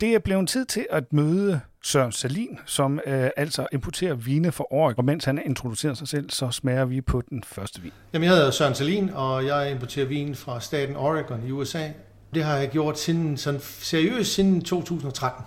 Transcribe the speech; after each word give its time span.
Det 0.00 0.14
er 0.14 0.18
blevet 0.18 0.48
tid 0.48 0.64
til 0.64 0.86
at 0.90 1.12
møde 1.12 1.60
Søren 1.84 2.12
Salin, 2.12 2.58
som 2.66 3.00
øh, 3.06 3.30
altså 3.36 3.66
importerer 3.72 4.14
vine 4.14 4.52
fra 4.52 4.64
Oregon. 4.70 4.98
Og 4.98 5.04
mens 5.04 5.24
han 5.24 5.42
introducerer 5.46 5.94
sig 5.94 6.08
selv, 6.08 6.30
så 6.30 6.50
smager 6.50 6.84
vi 6.84 7.00
på 7.00 7.22
den 7.30 7.44
første 7.46 7.82
vin. 7.82 7.92
Jamen, 8.12 8.28
jeg 8.28 8.36
hedder 8.36 8.50
Søren 8.50 8.74
Salin, 8.74 9.10
og 9.10 9.46
jeg 9.46 9.70
importerer 9.70 10.06
vin 10.06 10.34
fra 10.34 10.60
staten 10.60 10.96
Oregon 10.96 11.46
i 11.46 11.50
USA. 11.50 11.88
Det 12.34 12.44
har 12.44 12.56
jeg 12.56 12.68
gjort 12.68 12.98
siden, 12.98 13.36
sådan 13.36 13.60
seriøst 13.60 14.34
siden 14.34 14.62
2013. 14.62 15.44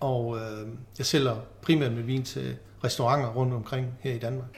Og 0.00 0.36
øh, 0.36 0.68
jeg 0.98 1.06
sælger 1.06 1.36
primært 1.62 1.92
med 1.92 2.02
vin 2.02 2.22
til 2.22 2.56
restauranter 2.84 3.28
rundt 3.28 3.54
omkring 3.54 3.86
her 4.00 4.14
i 4.14 4.18
Danmark. 4.18 4.48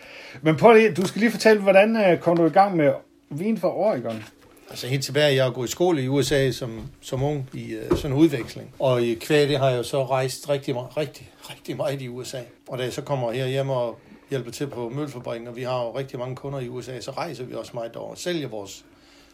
Men 0.42 0.56
prøv 0.56 0.74
lige, 0.74 0.94
du 0.94 1.06
skal 1.06 1.20
lige 1.20 1.30
fortælle, 1.30 1.62
hvordan 1.62 1.96
øh, 1.96 2.18
kom 2.18 2.36
du 2.36 2.46
i 2.46 2.50
gang 2.50 2.76
med 2.76 2.92
vin 3.30 3.58
fra 3.58 3.76
Oregon? 3.76 4.24
Altså 4.70 4.86
helt 4.86 5.04
tilbage, 5.04 5.34
jeg 5.34 5.44
har 5.44 5.50
gået 5.50 5.68
i 5.68 5.70
skole 5.70 6.02
i 6.02 6.08
USA 6.08 6.50
som, 6.50 6.82
som 7.00 7.22
ung 7.22 7.50
i 7.52 7.76
uh, 7.76 7.96
sådan 7.96 8.16
en 8.16 8.22
udveksling. 8.22 8.74
Og 8.78 9.02
i 9.02 9.14
kvæg, 9.14 9.48
det 9.48 9.58
har 9.58 9.70
jeg 9.70 9.84
så 9.84 10.04
rejst 10.04 10.48
rigtig, 10.48 10.76
rigtig, 10.76 11.30
rigtig 11.50 11.76
meget 11.76 12.02
i 12.02 12.08
USA. 12.08 12.40
Og 12.68 12.78
da 12.78 12.82
jeg 12.82 12.92
så 12.92 13.02
kommer 13.02 13.32
her 13.32 13.46
hjem 13.46 13.70
og 13.70 13.98
hjælper 14.30 14.50
til 14.50 14.66
på 14.66 14.88
mølfabrikken, 14.88 15.48
og 15.48 15.56
vi 15.56 15.62
har 15.62 15.84
jo 15.84 15.98
rigtig 15.98 16.18
mange 16.18 16.36
kunder 16.36 16.60
i 16.60 16.68
USA, 16.68 17.00
så 17.00 17.10
rejser 17.10 17.44
vi 17.44 17.54
også 17.54 17.70
meget 17.74 17.94
derovre 17.94 18.10
og 18.10 18.18
sælger 18.18 18.48
vores 18.48 18.84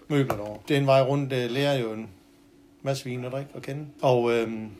møbler 0.08 0.36
derovre. 0.36 0.58
Det 0.68 0.76
er 0.76 0.80
en 0.80 0.86
vej 0.86 1.02
rundt, 1.02 1.30
der 1.30 1.48
lærer 1.48 1.78
jo 1.78 1.92
en 1.92 2.08
masse 2.82 3.04
vin 3.04 3.24
at 3.24 3.32
drikke 3.32 3.50
og 3.54 3.62
kende. 3.62 3.86
Og 4.02 4.32
øhm, 4.32 4.70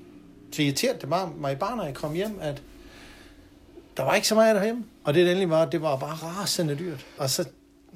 så 0.53 0.63
irriterede 0.63 0.99
det 1.01 1.11
bare 1.11 1.33
mig 1.37 1.59
bare, 1.59 1.77
når 1.77 1.85
jeg 1.85 1.95
kom 1.95 2.15
hjem, 2.15 2.39
at 2.41 2.63
der 3.97 4.03
var 4.03 4.15
ikke 4.15 4.29
så 4.29 4.35
meget 4.35 4.57
derhjemme. 4.57 4.85
Og 5.05 5.15
det, 5.15 5.25
det 5.27 5.31
endelig 5.31 5.51
var, 5.51 5.65
det 5.65 5.83
var 5.83 5.97
bare 5.97 6.15
rasende 6.15 6.75
dyrt. 6.79 7.07
Og 7.19 7.31
så, 7.31 7.45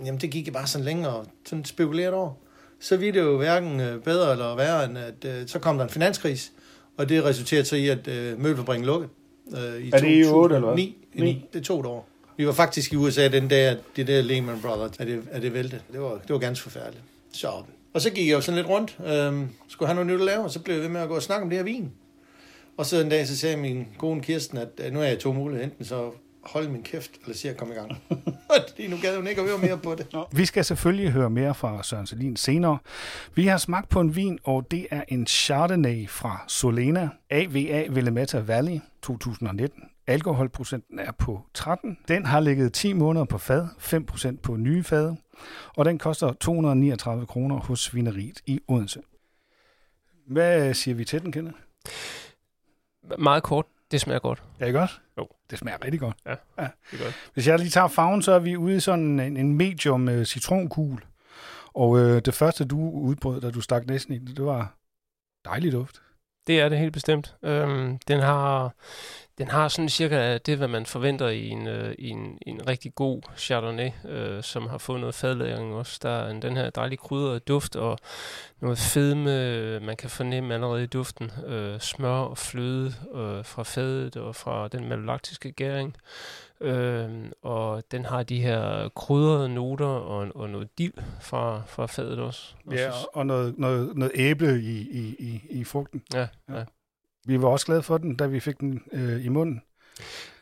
jamen 0.04 0.20
det 0.20 0.30
gik 0.30 0.46
jeg 0.46 0.52
bare 0.54 0.66
sådan 0.66 0.84
længere 0.84 1.12
og 1.12 1.26
sådan 1.46 1.64
spekuleret 1.64 2.14
over. 2.14 2.32
Så 2.80 2.96
ville 2.96 3.20
det 3.20 3.26
jo 3.26 3.36
hverken 3.36 3.80
øh, 3.80 4.02
bedre 4.02 4.32
eller 4.32 4.56
værre, 4.56 4.84
end 4.84 4.98
at 4.98 5.24
øh, 5.24 5.46
så 5.48 5.58
kom 5.58 5.76
der 5.76 5.84
en 5.84 5.90
finanskris, 5.90 6.52
og 6.96 7.08
det 7.08 7.24
resulterede 7.24 7.64
så 7.64 7.76
i, 7.76 7.88
at 7.88 8.08
øh, 8.08 8.40
mølfabrikken 8.40 8.86
lukkede. 8.86 9.10
Øh, 9.56 9.82
i 9.82 9.90
er 9.92 9.98
det 9.98 10.24
i 10.24 10.24
8 10.24 10.54
eller 10.54 10.66
hvad? 10.68 10.76
9, 10.76 10.96
9. 11.14 11.44
Det 11.52 11.62
tog 11.62 11.80
et 11.80 11.86
år. 11.86 12.08
Vi 12.36 12.46
var 12.46 12.52
faktisk 12.52 12.92
i 12.92 12.96
USA 12.96 13.28
den 13.28 13.48
dag, 13.48 13.76
det 13.96 14.06
der 14.06 14.22
Lehman 14.22 14.60
Brothers, 14.60 14.90
at 14.98 15.06
det, 15.06 15.22
at 15.30 15.42
det 15.42 15.54
vælte. 15.54 15.80
Det 15.92 16.00
var, 16.00 16.10
det 16.10 16.30
var 16.30 16.38
ganske 16.38 16.62
forfærdeligt. 16.62 17.02
Så, 17.32 17.50
og 17.94 18.00
så 18.00 18.10
gik 18.10 18.28
jeg 18.28 18.34
jo 18.34 18.40
sådan 18.40 18.56
lidt 18.56 18.68
rundt, 18.68 18.98
øh, 19.06 19.46
skulle 19.68 19.86
have 19.86 19.94
noget 19.94 20.06
nyt 20.06 20.20
at 20.20 20.26
lave, 20.26 20.44
og 20.44 20.50
så 20.50 20.60
blev 20.60 20.74
jeg 20.74 20.82
ved 20.82 20.90
med 20.90 21.00
at 21.00 21.08
gå 21.08 21.14
og 21.14 21.22
snakke 21.22 21.42
om 21.42 21.50
det 21.50 21.58
her 21.58 21.64
vin. 21.64 21.92
Og 22.78 22.86
så 22.86 23.00
en 23.00 23.08
dag, 23.08 23.26
så 23.26 23.36
sagde 23.36 23.56
min 23.56 23.86
kone 23.98 24.20
Kirsten, 24.22 24.58
at 24.58 24.92
nu 24.92 25.00
er 25.00 25.04
jeg 25.04 25.18
to 25.18 25.32
muligheder. 25.32 25.64
Enten 25.64 25.84
så 25.84 26.10
hold 26.42 26.68
min 26.68 26.82
kæft, 26.82 27.10
eller 27.22 27.36
siger 27.36 27.54
komme 27.54 27.74
i 27.74 27.76
gang. 27.76 27.90
Fordi 28.68 28.86
nu 28.86 28.96
gad 29.02 29.16
hun 29.16 29.26
ikke 29.26 29.40
at 29.40 29.48
høre 29.48 29.58
mere 29.58 29.78
på 29.78 29.94
det. 29.94 30.06
Vi 30.32 30.44
skal 30.44 30.64
selvfølgelig 30.64 31.12
høre 31.12 31.30
mere 31.30 31.54
fra 31.54 31.82
Søren 31.82 32.06
Selin 32.06 32.36
senere. 32.36 32.78
Vi 33.34 33.46
har 33.46 33.58
smagt 33.58 33.88
på 33.88 34.00
en 34.00 34.16
vin, 34.16 34.38
og 34.44 34.70
det 34.70 34.86
er 34.90 35.02
en 35.08 35.26
Chardonnay 35.26 36.08
fra 36.08 36.44
Solena, 36.48 37.08
AVA 37.30 37.90
Willamette 37.90 38.48
Valley 38.48 38.80
2019. 39.02 39.82
Alkoholprocenten 40.06 40.98
er 40.98 41.12
på 41.12 41.40
13. 41.54 41.98
Den 42.08 42.26
har 42.26 42.40
ligget 42.40 42.72
10 42.72 42.92
måneder 42.92 43.24
på 43.24 43.38
fad, 43.38 43.66
5% 43.78 44.36
på 44.42 44.56
nye 44.56 44.84
fad, 44.84 45.14
og 45.76 45.84
den 45.84 45.98
koster 45.98 46.32
239 46.32 47.26
kroner 47.26 47.56
hos 47.56 47.80
Svineriet 47.80 48.40
i 48.46 48.60
Odense. 48.68 49.00
Hvad 50.26 50.74
siger 50.74 50.94
vi 50.94 51.04
til 51.04 51.22
den, 51.22 51.32
Kenneth? 51.32 51.58
Meget 53.18 53.42
kort, 53.42 53.66
det 53.90 54.00
smager 54.00 54.18
godt. 54.18 54.42
Ja, 54.60 54.66
ikke 54.66 54.80
også? 54.80 54.94
Jo. 55.18 55.28
Det 55.50 55.58
smager 55.58 55.84
rigtig 55.84 56.00
godt. 56.00 56.16
Ja, 56.26 56.30
ja. 56.58 56.68
det 56.90 57.00
er 57.00 57.04
godt. 57.04 57.30
Hvis 57.34 57.48
jeg 57.48 57.58
lige 57.58 57.70
tager 57.70 57.88
farven, 57.88 58.22
så 58.22 58.32
er 58.32 58.38
vi 58.38 58.56
ude 58.56 58.76
i 58.76 58.80
sådan 58.80 59.20
en, 59.20 59.36
en 59.36 59.54
medium 59.54 60.08
øh, 60.08 60.24
citronkugel. 60.24 61.00
Og 61.74 61.98
øh, 61.98 62.22
det 62.24 62.34
første, 62.34 62.64
du 62.64 62.90
udbrød, 62.90 63.40
da 63.40 63.50
du 63.50 63.60
stak 63.60 63.86
næsten 63.86 64.14
i 64.14 64.18
det, 64.18 64.44
var 64.44 64.74
dejligt 65.44 65.72
duft. 65.72 66.02
Det 66.46 66.60
er 66.60 66.68
det 66.68 66.78
helt 66.78 66.92
bestemt. 66.92 67.36
Øhm, 67.42 67.98
den 68.08 68.20
har 68.20 68.74
den 69.38 69.48
har 69.48 69.68
sådan 69.68 69.88
cirka 69.88 70.38
det, 70.38 70.58
hvad 70.58 70.68
man 70.68 70.86
forventer 70.86 71.28
i 71.28 71.48
en, 71.48 71.66
øh, 71.66 71.94
i 71.98 72.08
en, 72.08 72.38
i 72.46 72.50
en 72.50 72.68
rigtig 72.68 72.94
god 72.94 73.22
Chardonnay, 73.36 73.90
øh, 74.08 74.42
som 74.42 74.66
har 74.66 74.78
fået 74.78 75.00
noget 75.00 75.14
fadlæring 75.14 75.74
også. 75.74 75.98
Der 76.02 76.10
er 76.10 76.30
en, 76.30 76.42
den 76.42 76.56
her 76.56 76.70
dejlige 76.70 76.98
krydrede 76.98 77.40
duft 77.40 77.76
og 77.76 77.98
noget 78.60 78.78
fedme, 78.78 79.80
man 79.80 79.96
kan 79.96 80.10
fornemme 80.10 80.54
allerede 80.54 80.84
i 80.84 80.86
duften. 80.86 81.30
Øh, 81.46 81.80
smør 81.80 82.08
og 82.08 82.38
fløde 82.38 82.94
øh, 83.14 83.44
fra 83.44 83.62
fadet 83.62 84.16
og 84.16 84.36
fra 84.36 84.68
den 84.68 84.88
malolaktiske 84.88 85.52
gæring. 85.52 85.96
Øh, 86.60 87.10
og 87.42 87.82
den 87.90 88.04
har 88.04 88.22
de 88.22 88.40
her 88.40 88.88
krydrede 88.88 89.48
noter 89.48 89.86
og, 89.86 90.28
og 90.34 90.50
noget 90.50 90.78
dild 90.78 90.92
fra, 91.20 91.62
fra 91.66 91.86
fadet 91.86 92.18
også. 92.18 92.54
Ja, 92.70 92.90
og 93.14 93.26
noget, 93.26 93.58
noget, 93.58 93.96
noget 93.96 94.12
æble 94.14 94.60
i, 94.60 94.78
i, 94.78 95.16
i, 95.18 95.42
i 95.50 95.64
frugten. 95.64 96.02
Ja, 96.14 96.26
ja. 96.48 96.58
ja 96.58 96.64
vi 97.26 97.42
var 97.42 97.48
også 97.48 97.66
glade 97.66 97.82
for 97.82 97.98
den, 97.98 98.16
da 98.16 98.26
vi 98.26 98.40
fik 98.40 98.60
den 98.60 98.82
øh, 98.92 99.24
i 99.24 99.28
munden. 99.28 99.62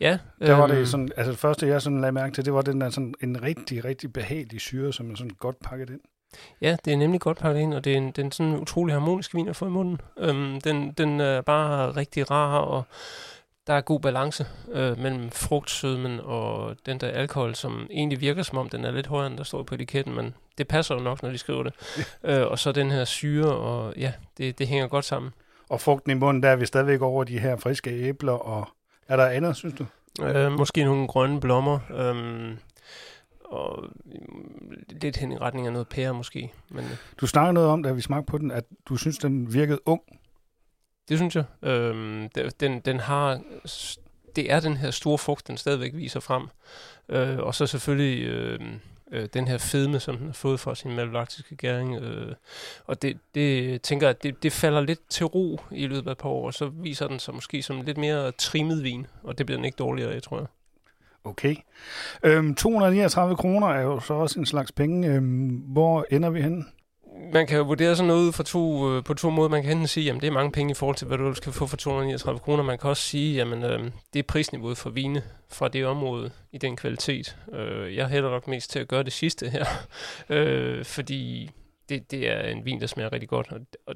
Ja. 0.00 0.19
Der 0.41 0.54
var 0.54 0.66
det 0.66 0.76
øhm, 0.76 0.87
sådan, 0.87 1.09
altså 1.16 1.31
det 1.31 1.38
første, 1.38 1.66
jeg 1.66 1.82
sådan 1.82 2.00
lagde 2.00 2.12
mærke 2.12 2.34
til, 2.34 2.44
det 2.44 2.53
var 2.53 2.62
den 2.62 2.81
der 2.81 2.91
sådan 2.91 3.14
en 3.22 3.42
rigtig, 3.42 3.84
rigtig 3.84 4.12
behagelig 4.12 4.60
syre, 4.60 4.92
som 4.92 5.10
er 5.10 5.15
sådan 5.15 5.36
godt 5.38 5.56
pakket 5.65 5.91
ind. 5.91 6.00
Ja, 6.60 6.76
det 6.84 6.92
er 6.92 6.97
nemlig 6.97 7.20
godt 7.20 7.38
pakket 7.38 7.60
ind, 7.60 7.75
og 7.75 7.84
det 7.84 7.92
er 7.92 7.97
en, 7.97 8.10
den 8.10 8.32
sådan 8.32 8.56
utrolig 8.56 8.94
harmonisk 8.94 9.34
vin 9.34 9.48
at 9.48 9.56
få 9.56 9.66
i 9.66 9.70
munden. 9.70 10.00
Øhm, 10.19 10.60
den, 10.60 10.92
den 10.92 11.20
er 11.20 11.41
bare 11.41 11.91
rigtig 11.91 12.31
rar, 12.31 12.59
og 12.59 12.84
der 13.66 13.74
er 13.74 13.80
god 13.80 14.00
balance 14.00 14.47
øh, 14.72 14.98
mellem 14.98 15.30
frugtsødmen 15.30 16.21
og 16.21 16.77
den 16.86 17.00
der 17.00 17.09
alkohol, 17.09 17.54
som 17.54 17.86
egentlig 17.91 18.21
virker 18.21 18.42
som 18.42 18.59
om, 18.59 18.68
den 18.68 18.84
er 18.84 18.91
lidt 18.91 19.06
højere, 19.06 19.27
end 19.27 19.36
der 19.39 19.45
står 19.45 19.62
på 19.62 19.74
etiketten, 19.74 20.15
men 20.15 20.34
det 20.59 20.68
passer 20.68 20.95
jo 20.95 21.00
nok, 21.00 21.22
når 21.22 21.30
de 21.30 21.39
skriver 21.39 21.62
det. 21.62 21.74
øh, 22.24 22.47
og 22.47 22.59
så 22.59 22.72
den 22.72 22.91
her 22.91 23.04
syre, 23.04 23.53
og 23.53 23.95
ja, 23.97 24.12
det, 24.39 24.59
det 24.59 24.68
hænger 24.68 24.89
godt 24.89 25.04
sammen 25.04 25.33
og 25.68 25.80
frugten 25.80 26.10
i 26.10 26.15
munden, 26.15 26.42
der 26.42 26.48
er 26.48 26.57
vi 26.57 26.66
stadigvæk 26.66 27.01
over 27.01 27.24
de 27.24 27.39
her 27.39 27.57
friske 27.57 27.91
æbler, 27.91 28.33
og 28.33 28.68
er 29.09 29.16
der 29.16 29.27
andet, 29.27 29.57
synes 29.57 29.74
du? 29.74 29.86
Øh, 30.22 30.53
måske 30.53 30.84
nogle 30.84 31.09
grønne 31.09 31.41
blommer, 31.41 31.78
øhm, 31.91 32.59
og 33.45 33.84
lidt 34.89 35.16
hen 35.16 35.33
i 35.33 35.39
retning 35.39 35.66
af 35.66 35.72
noget 35.72 35.89
pære 35.89 36.15
måske. 36.15 36.53
Men, 36.68 36.84
øh. 36.84 36.97
du 37.21 37.27
snakker 37.27 37.53
noget 37.53 37.68
om, 37.68 37.83
da 37.83 37.92
vi 37.92 38.01
smagte 38.01 38.30
på 38.30 38.39
den, 38.39 38.51
at 38.51 38.65
du 38.89 38.97
synes, 38.97 39.18
den 39.18 39.54
virkede 39.54 39.78
ung. 39.86 40.03
Det 41.09 41.18
synes 41.18 41.36
jeg. 41.36 41.45
Øhm, 41.63 42.28
den, 42.60 42.80
den 42.80 43.01
har, 43.01 43.41
det 44.36 44.53
er 44.53 44.60
den 44.60 44.77
her 44.77 44.91
store 44.91 45.19
frugt, 45.19 45.48
den 45.48 45.57
stadigvæk 45.57 45.95
viser 45.95 46.21
frem. 46.21 46.48
Øh, 47.09 47.39
og 47.39 47.54
så 47.54 47.66
selvfølgelig... 47.66 48.24
Øh, 48.24 48.60
øh, 49.12 49.28
den 49.34 49.48
her 49.48 49.58
fedme, 49.58 50.00
som 50.00 50.16
den 50.16 50.26
har 50.26 50.32
fået 50.32 50.60
fra 50.60 50.74
sin 50.74 50.97
malolaktiske 50.97 51.56
gæring. 51.56 51.97
Øh, 51.97 52.34
og 52.86 53.03
det, 53.03 53.18
det 53.34 53.82
tænker 53.82 54.06
jeg, 54.06 54.22
det, 54.22 54.42
det 54.42 54.53
falder 54.53 54.80
lidt 54.80 55.00
til 55.08 55.26
ro 55.26 55.60
i 55.70 55.86
løbet 55.86 56.06
af 56.06 56.12
et 56.12 56.18
par 56.18 56.28
år, 56.28 56.47
og 56.47 56.54
så 56.54 56.66
viser 56.66 57.08
den 57.08 57.18
sig 57.18 57.34
måske 57.34 57.62
som 57.62 57.80
lidt 57.80 57.98
mere 57.98 58.32
trimmet 58.32 58.84
vin, 58.84 59.06
og 59.22 59.38
det 59.38 59.47
bliver 59.47 59.58
den 59.58 59.64
ikke 59.64 59.76
dårligere 59.76 60.12
af, 60.14 60.22
tror 60.22 60.38
jeg. 60.38 60.47
Okay. 61.24 61.56
Øhm, 62.22 62.54
239 62.54 63.36
kroner 63.36 63.66
er 63.66 63.82
jo 63.82 64.00
så 64.00 64.14
også 64.14 64.38
en 64.38 64.47
slags 64.47 64.72
penge. 64.72 65.09
Øhm, 65.09 65.48
hvor 65.48 66.06
ender 66.10 66.30
vi 66.30 66.42
henne? 66.42 66.64
Man 67.32 67.46
kan 67.46 67.58
jo 67.58 67.64
vurdere 67.64 67.96
sådan 67.96 68.08
noget 68.08 68.34
fra 68.34 68.42
to, 68.42 68.90
øh, 68.90 69.04
på 69.04 69.14
to 69.14 69.30
måder. 69.30 69.48
Man 69.48 69.62
kan 69.62 69.72
enten 69.72 69.86
sige, 69.86 70.10
at 70.10 70.20
det 70.20 70.26
er 70.26 70.30
mange 70.30 70.52
penge 70.52 70.70
i 70.70 70.74
forhold 70.74 70.96
til, 70.96 71.06
hvad 71.06 71.18
du 71.18 71.34
skal 71.34 71.52
få 71.52 71.66
for 71.66 71.76
239 71.76 72.40
kroner. 72.40 72.62
Man 72.62 72.78
kan 72.78 72.90
også 72.90 73.02
sige, 73.02 73.40
at 73.42 73.46
øh, 73.48 73.90
det 74.12 74.18
er 74.18 74.22
prisniveauet 74.22 74.78
for 74.78 74.90
vine 74.90 75.22
fra 75.48 75.68
det 75.68 75.86
område 75.86 76.30
i 76.52 76.58
den 76.58 76.76
kvalitet. 76.76 77.36
Øh, 77.52 77.96
jeg 77.96 78.08
hælder 78.08 78.30
nok 78.30 78.48
mest 78.48 78.70
til 78.70 78.78
at 78.78 78.88
gøre 78.88 79.02
det 79.02 79.12
sidste 79.12 79.50
her, 79.50 79.66
øh, 80.36 80.84
fordi 80.84 81.50
det, 81.88 82.10
det 82.10 82.30
er 82.30 82.40
en 82.40 82.64
vin, 82.64 82.80
der 82.80 82.86
smager 82.86 83.12
rigtig 83.12 83.28
godt. 83.28 83.52
Og, 83.52 83.60
og 83.86 83.94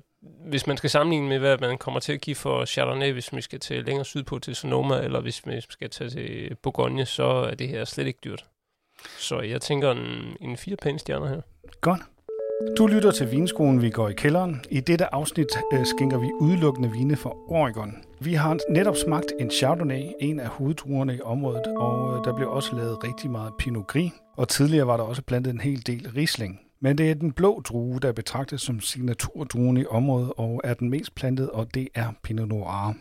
hvis 0.49 0.67
man 0.67 0.77
skal 0.77 0.91
sammenligne 0.91 1.29
med, 1.29 1.39
hvad 1.39 1.59
man 1.59 1.79
kommer 1.79 2.01
til 2.01 2.13
at 2.13 2.21
give 2.21 2.37
for 2.37 2.65
Chardonnay, 2.65 3.13
hvis 3.13 3.37
vi 3.37 3.41
skal 3.41 3.61
til 3.61 3.85
længere 3.85 4.05
sydpå 4.05 4.39
til 4.39 4.57
Sonoma, 4.57 5.01
eller 5.01 5.21
hvis 5.21 5.47
vi 5.47 5.61
skal 5.61 5.91
tage 5.91 6.11
til 6.11 6.57
Bourgogne, 6.63 7.07
så 7.07 7.25
er 7.25 7.55
det 7.55 7.69
her 7.69 7.85
slet 7.85 8.07
ikke 8.07 8.21
dyrt. 8.25 8.45
Så 9.19 9.41
jeg 9.41 9.61
tænker 9.61 9.91
en, 9.91 10.37
en 10.41 10.57
fire 10.57 10.77
pæne 10.77 10.99
stjerner 10.99 11.29
her. 11.29 11.41
Godt. 11.81 12.01
Du 12.79 12.87
lytter 12.87 13.11
til 13.11 13.31
Vinskolen, 13.31 13.83
vi 13.83 13.91
går 13.91 14.09
i 14.09 14.13
kælderen. 14.13 14.61
I 14.71 14.81
dette 14.81 15.15
afsnit 15.15 15.47
øh, 15.73 15.87
skænker 15.87 16.19
vi 16.19 16.31
udelukkende 16.41 16.91
vine 16.91 17.17
fra 17.17 17.31
Oregon. 17.49 17.95
Vi 18.21 18.35
har 18.35 18.59
netop 18.71 18.97
smagt 18.97 19.33
en 19.41 19.51
Chardonnay, 19.51 20.03
en 20.21 20.41
af 20.41 20.49
hoveddruerne 20.49 21.17
i 21.17 21.21
området, 21.25 21.67
og 21.67 22.19
øh, 22.19 22.25
der 22.25 22.37
blev 22.37 22.51
også 22.51 22.77
lavet 22.77 23.05
rigtig 23.05 23.31
meget 23.31 23.53
Pinot 23.59 23.87
Gris, 23.87 24.13
og 24.37 24.49
tidligere 24.49 24.87
var 24.87 24.97
der 24.97 25.05
også 25.05 25.23
plantet 25.23 25.51
en 25.51 25.61
hel 25.61 25.87
del 25.87 26.11
Riesling. 26.17 26.61
Men 26.81 26.99
det 26.99 27.11
er 27.11 27.15
den 27.15 27.33
blå 27.33 27.61
drue, 27.61 28.01
der 28.01 28.13
betragtes 28.13 28.61
som 28.63 28.81
signaturdruen 28.81 29.77
i 29.77 29.85
området, 29.87 30.33
og 30.37 30.61
er 30.65 30.75
den 30.75 30.91
mest 30.91 31.15
plantet, 31.15 31.51
og 31.51 31.75
det 31.75 31.89
er 31.95 32.07
Pinot 32.23 32.49
Noir. 32.49 32.95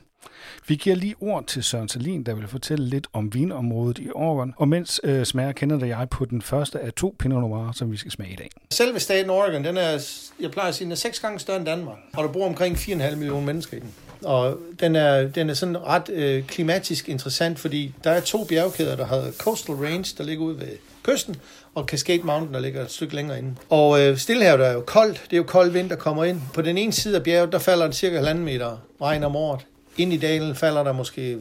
Vi 0.67 0.75
giver 0.75 0.95
lige 0.95 1.15
ord 1.19 1.45
til 1.47 1.63
Søren 1.63 1.89
Salin, 1.89 2.23
der 2.23 2.33
vil 2.33 2.47
fortælle 2.47 2.85
lidt 2.85 3.07
om 3.13 3.33
vinområdet 3.33 3.97
i 3.99 4.09
Oregon, 4.15 4.53
og 4.57 4.67
mens 4.67 5.01
øh, 5.03 5.25
smager 5.25 5.51
kender 5.51 5.85
jeg 5.85 6.07
på 6.09 6.25
den 6.25 6.41
første 6.41 6.79
af 6.79 6.93
to 6.93 7.15
Pinot 7.19 7.41
Noir, 7.41 7.71
som 7.71 7.91
vi 7.91 7.97
skal 7.97 8.11
smage 8.11 8.33
i 8.33 8.35
dag. 8.35 8.49
Selve 8.71 8.99
staten 8.99 9.29
Oregon, 9.29 9.63
den 9.63 9.77
er, 9.77 10.05
jeg 10.39 10.51
plejer 10.51 10.69
at 10.69 10.75
sige, 10.75 10.85
den 10.85 10.91
er 10.91 10.95
seks 10.95 11.19
gange 11.19 11.39
større 11.39 11.57
end 11.57 11.65
Danmark, 11.65 11.97
og 12.13 12.23
der 12.23 12.31
bor 12.31 12.45
omkring 12.45 12.75
4,5 12.75 13.15
millioner 13.15 13.45
mennesker 13.45 13.77
i 13.77 13.79
den. 13.79 13.93
Og 14.23 14.57
den 14.79 14.95
er, 14.95 15.27
den 15.27 15.49
er 15.49 15.53
sådan 15.53 15.83
ret 15.83 16.09
øh, 16.09 16.43
klimatisk 16.43 17.09
interessant, 17.09 17.59
fordi 17.59 17.93
der 18.03 18.11
er 18.11 18.19
to 18.19 18.43
bjergkæder, 18.43 18.95
der 18.95 19.05
hedder 19.05 19.31
Coastal 19.31 19.75
Range, 19.75 20.15
der 20.17 20.23
ligger 20.23 20.45
ude 20.45 20.59
ved 20.59 20.67
kysten, 21.03 21.35
og 21.75 21.85
Cascade 21.85 22.21
Mountain, 22.23 22.53
der 22.53 22.59
ligger 22.59 22.81
et 22.81 22.91
stykke 22.91 23.15
længere 23.15 23.37
inde. 23.37 23.55
Og 23.69 24.01
øh, 24.01 24.17
Stillehavet 24.17 24.67
er 24.67 24.73
jo 24.73 24.81
koldt, 24.81 25.21
det 25.23 25.33
er 25.33 25.37
jo 25.37 25.43
kold 25.43 25.71
vind, 25.71 25.89
der 25.89 25.95
kommer 25.95 26.23
ind. 26.23 26.41
På 26.53 26.61
den 26.61 26.77
ene 26.77 26.93
side 26.93 27.15
af 27.15 27.23
bjerget, 27.23 27.51
der 27.51 27.59
falder 27.59 27.85
det 27.85 27.95
cirka 27.95 28.15
halvanden 28.15 28.45
meter 28.45 28.77
regn 29.01 29.23
om 29.23 29.35
året. 29.35 29.65
Ind 29.99 30.13
i 30.13 30.17
dalen 30.17 30.55
falder 30.55 30.83
der 30.83 30.91
måske 30.91 31.31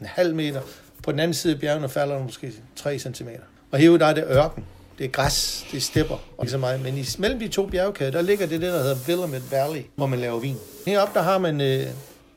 en 0.00 0.06
halv 0.06 0.34
meter. 0.34 0.60
På 1.02 1.12
den 1.12 1.20
anden 1.20 1.34
side 1.34 1.54
af 1.54 1.60
bjergene 1.60 1.88
falder 1.88 2.16
der 2.16 2.24
måske 2.24 2.52
3 2.76 2.98
cm. 2.98 3.28
Og 3.70 3.78
herude 3.78 3.98
der 3.98 4.06
er 4.06 4.14
det 4.14 4.24
ørken. 4.28 4.64
Det 4.98 5.04
er 5.04 5.08
græs, 5.08 5.66
det 5.70 5.76
er 5.76 5.80
stepper 5.80 6.16
og 6.38 6.48
så 6.48 6.58
meget. 6.58 6.82
Men 6.82 6.98
i, 6.98 7.04
mellem 7.18 7.38
de 7.38 7.48
to 7.48 7.66
bjergkæder, 7.66 8.10
der 8.10 8.22
ligger 8.22 8.46
det, 8.46 8.60
der 8.60 8.70
hedder 8.70 8.96
Willamette 9.08 9.50
Valley, 9.50 9.82
hvor 9.94 10.06
man 10.06 10.18
laver 10.18 10.40
vin. 10.40 10.56
Heroppe, 10.86 11.18
der 11.18 11.24
har 11.24 11.38
man 11.38 11.60
øh, 11.60 11.86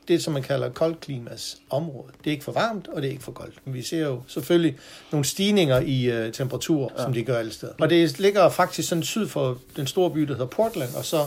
det, 0.08 0.22
som 0.22 0.32
man 0.32 0.42
kalder 0.42 0.68
koldklimas 0.70 1.56
område. 1.70 2.12
Det 2.24 2.26
er 2.26 2.32
ikke 2.32 2.44
for 2.44 2.52
varmt, 2.52 2.88
og 2.88 3.02
det 3.02 3.08
er 3.08 3.12
ikke 3.12 3.24
for 3.24 3.32
koldt. 3.32 3.54
Men 3.64 3.74
vi 3.74 3.82
ser 3.82 4.06
jo 4.06 4.20
selvfølgelig 4.26 4.78
nogle 5.12 5.24
stigninger 5.24 5.80
i 5.80 6.04
øh, 6.04 6.32
temperatur, 6.32 6.92
ja. 6.98 7.02
som 7.02 7.12
de 7.12 7.22
gør 7.22 7.38
alle 7.38 7.52
steder. 7.52 7.72
Og 7.80 7.90
det 7.90 8.18
ligger 8.18 8.48
faktisk 8.48 8.88
sådan 8.88 9.04
syd 9.04 9.28
for 9.28 9.58
den 9.76 9.86
store 9.86 10.10
by, 10.10 10.20
der 10.20 10.32
hedder 10.32 10.46
Portland, 10.46 10.94
og 10.94 11.04
så 11.04 11.26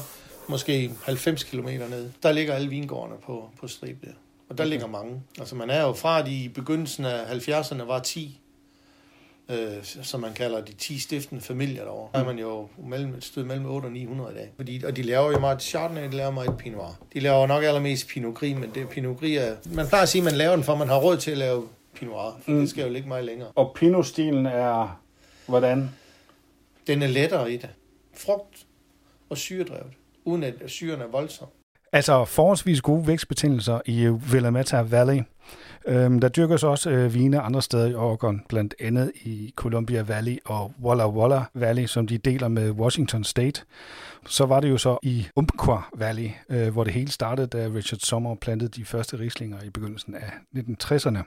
måske 0.51 0.91
90 1.03 1.43
km 1.43 1.67
ned. 1.67 2.09
Der 2.23 2.31
ligger 2.31 2.53
alle 2.53 2.69
vingårdene 2.69 3.17
på, 3.25 3.49
på 3.59 3.67
strib 3.67 4.01
der. 4.01 4.11
Og 4.49 4.57
der 4.57 4.63
okay. 4.63 4.69
ligger 4.69 4.87
mange. 4.87 5.21
Altså 5.39 5.55
man 5.55 5.69
er 5.69 5.81
jo 5.81 5.93
fra, 5.93 6.21
de 6.21 6.43
i 6.43 6.47
begyndelsen 6.47 7.05
af 7.05 7.47
70'erne 7.47 7.83
var 7.83 7.99
10, 7.99 8.39
øh, 9.49 9.57
som 9.83 10.19
man 10.19 10.33
kalder 10.33 10.61
de 10.61 10.73
10 10.73 10.99
stiftende 10.99 11.41
familier 11.41 11.83
derovre. 11.83 12.09
Der 12.13 12.19
er 12.19 12.25
man 12.25 12.39
jo 12.39 12.67
mellem, 12.77 13.13
et 13.13 13.23
sted 13.23 13.43
mellem 13.43 13.65
8 13.65 13.85
og 13.85 13.91
900 13.91 14.31
i 14.31 14.35
dag. 14.35 14.51
Fordi, 14.55 14.83
og 14.83 14.95
de 14.95 15.01
laver 15.01 15.31
jo 15.31 15.39
meget 15.39 15.61
Chardonnay, 15.61 16.03
de 16.03 16.17
laver 16.17 16.31
meget 16.31 16.57
Pinot 16.57 16.77
Noir. 16.77 16.99
De 17.13 17.19
laver 17.19 17.47
nok 17.47 17.63
allermest 17.63 18.07
Pinot 18.07 18.35
Gris, 18.35 18.57
men 18.57 18.71
det 18.75 18.89
Pinot 18.89 19.19
Gris 19.19 19.37
er... 19.37 19.55
Man 19.65 19.87
plejer 19.87 20.03
at 20.03 20.09
sige, 20.09 20.19
at 20.19 20.25
man 20.25 20.33
laver 20.33 20.55
den, 20.55 20.63
for 20.63 20.75
man 20.75 20.87
har 20.87 20.97
råd 20.97 21.17
til 21.17 21.31
at 21.31 21.37
lave 21.37 21.67
Pinot 21.95 22.13
Noir, 22.13 22.39
mm. 22.47 22.59
det 22.59 22.69
skal 22.69 22.83
jo 22.83 22.93
ligge 22.93 23.07
meget 23.07 23.25
længere. 23.25 23.51
Og 23.55 23.75
Pinot-stilen 23.75 24.45
er 24.45 25.01
hvordan? 25.47 25.89
Den 26.87 27.01
er 27.01 27.07
lettere 27.07 27.53
i 27.53 27.57
det. 27.57 27.69
Frugt 28.13 28.65
og 29.29 29.37
syredrevet 29.37 29.91
uden 30.25 30.43
at 30.43 30.53
syren 30.67 31.01
er 31.01 31.07
voldsom. 31.07 31.47
Altså 31.93 32.25
forholdsvis 32.25 32.81
gode 32.81 33.07
vækstbetingelser 33.07 33.79
i 33.85 34.03
øh, 34.03 34.13
Willamette 34.13 34.91
Valley. 34.91 35.21
Øhm, 35.87 36.19
der 36.19 36.29
dyrkes 36.29 36.63
også 36.63 36.89
øh, 36.89 37.13
vine 37.13 37.39
andre 37.39 37.61
steder 37.61 37.87
i 37.87 37.95
Oregon, 37.95 38.41
blandt 38.49 38.75
andet 38.79 39.11
i 39.23 39.53
Columbia 39.55 40.01
Valley 40.01 40.37
og 40.45 40.73
Walla 40.83 41.09
Walla 41.09 41.45
Valley, 41.53 41.85
som 41.85 42.07
de 42.07 42.17
deler 42.17 42.47
med 42.47 42.71
Washington 42.71 43.23
State. 43.23 43.61
Så 44.25 44.45
var 44.45 44.59
det 44.59 44.69
jo 44.69 44.77
så 44.77 44.97
i 45.03 45.27
Umpqua 45.35 45.81
Valley, 45.93 46.29
øh, 46.49 46.73
hvor 46.73 46.83
det 46.83 46.93
hele 46.93 47.11
startede, 47.11 47.47
da 47.47 47.69
Richard 47.75 47.99
Sommer 47.99 48.35
plantede 48.35 48.69
de 48.69 48.85
første 48.85 49.19
rislinger 49.19 49.63
i 49.63 49.69
begyndelsen 49.69 50.15
af 50.15 50.31
1960'erne. 50.55 51.19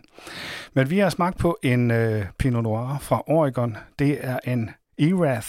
Men 0.73 0.91
vi 0.91 0.99
har 0.99 1.11
smagt 1.11 1.39
på 1.39 1.59
en 1.63 1.91
øh, 1.91 2.27
Pinot 2.39 2.63
Noir 2.63 2.99
fra 3.01 3.23
Oregon. 3.27 3.77
Det 3.99 4.19
er 4.21 4.39
en 4.45 4.71
Erath 4.99 5.49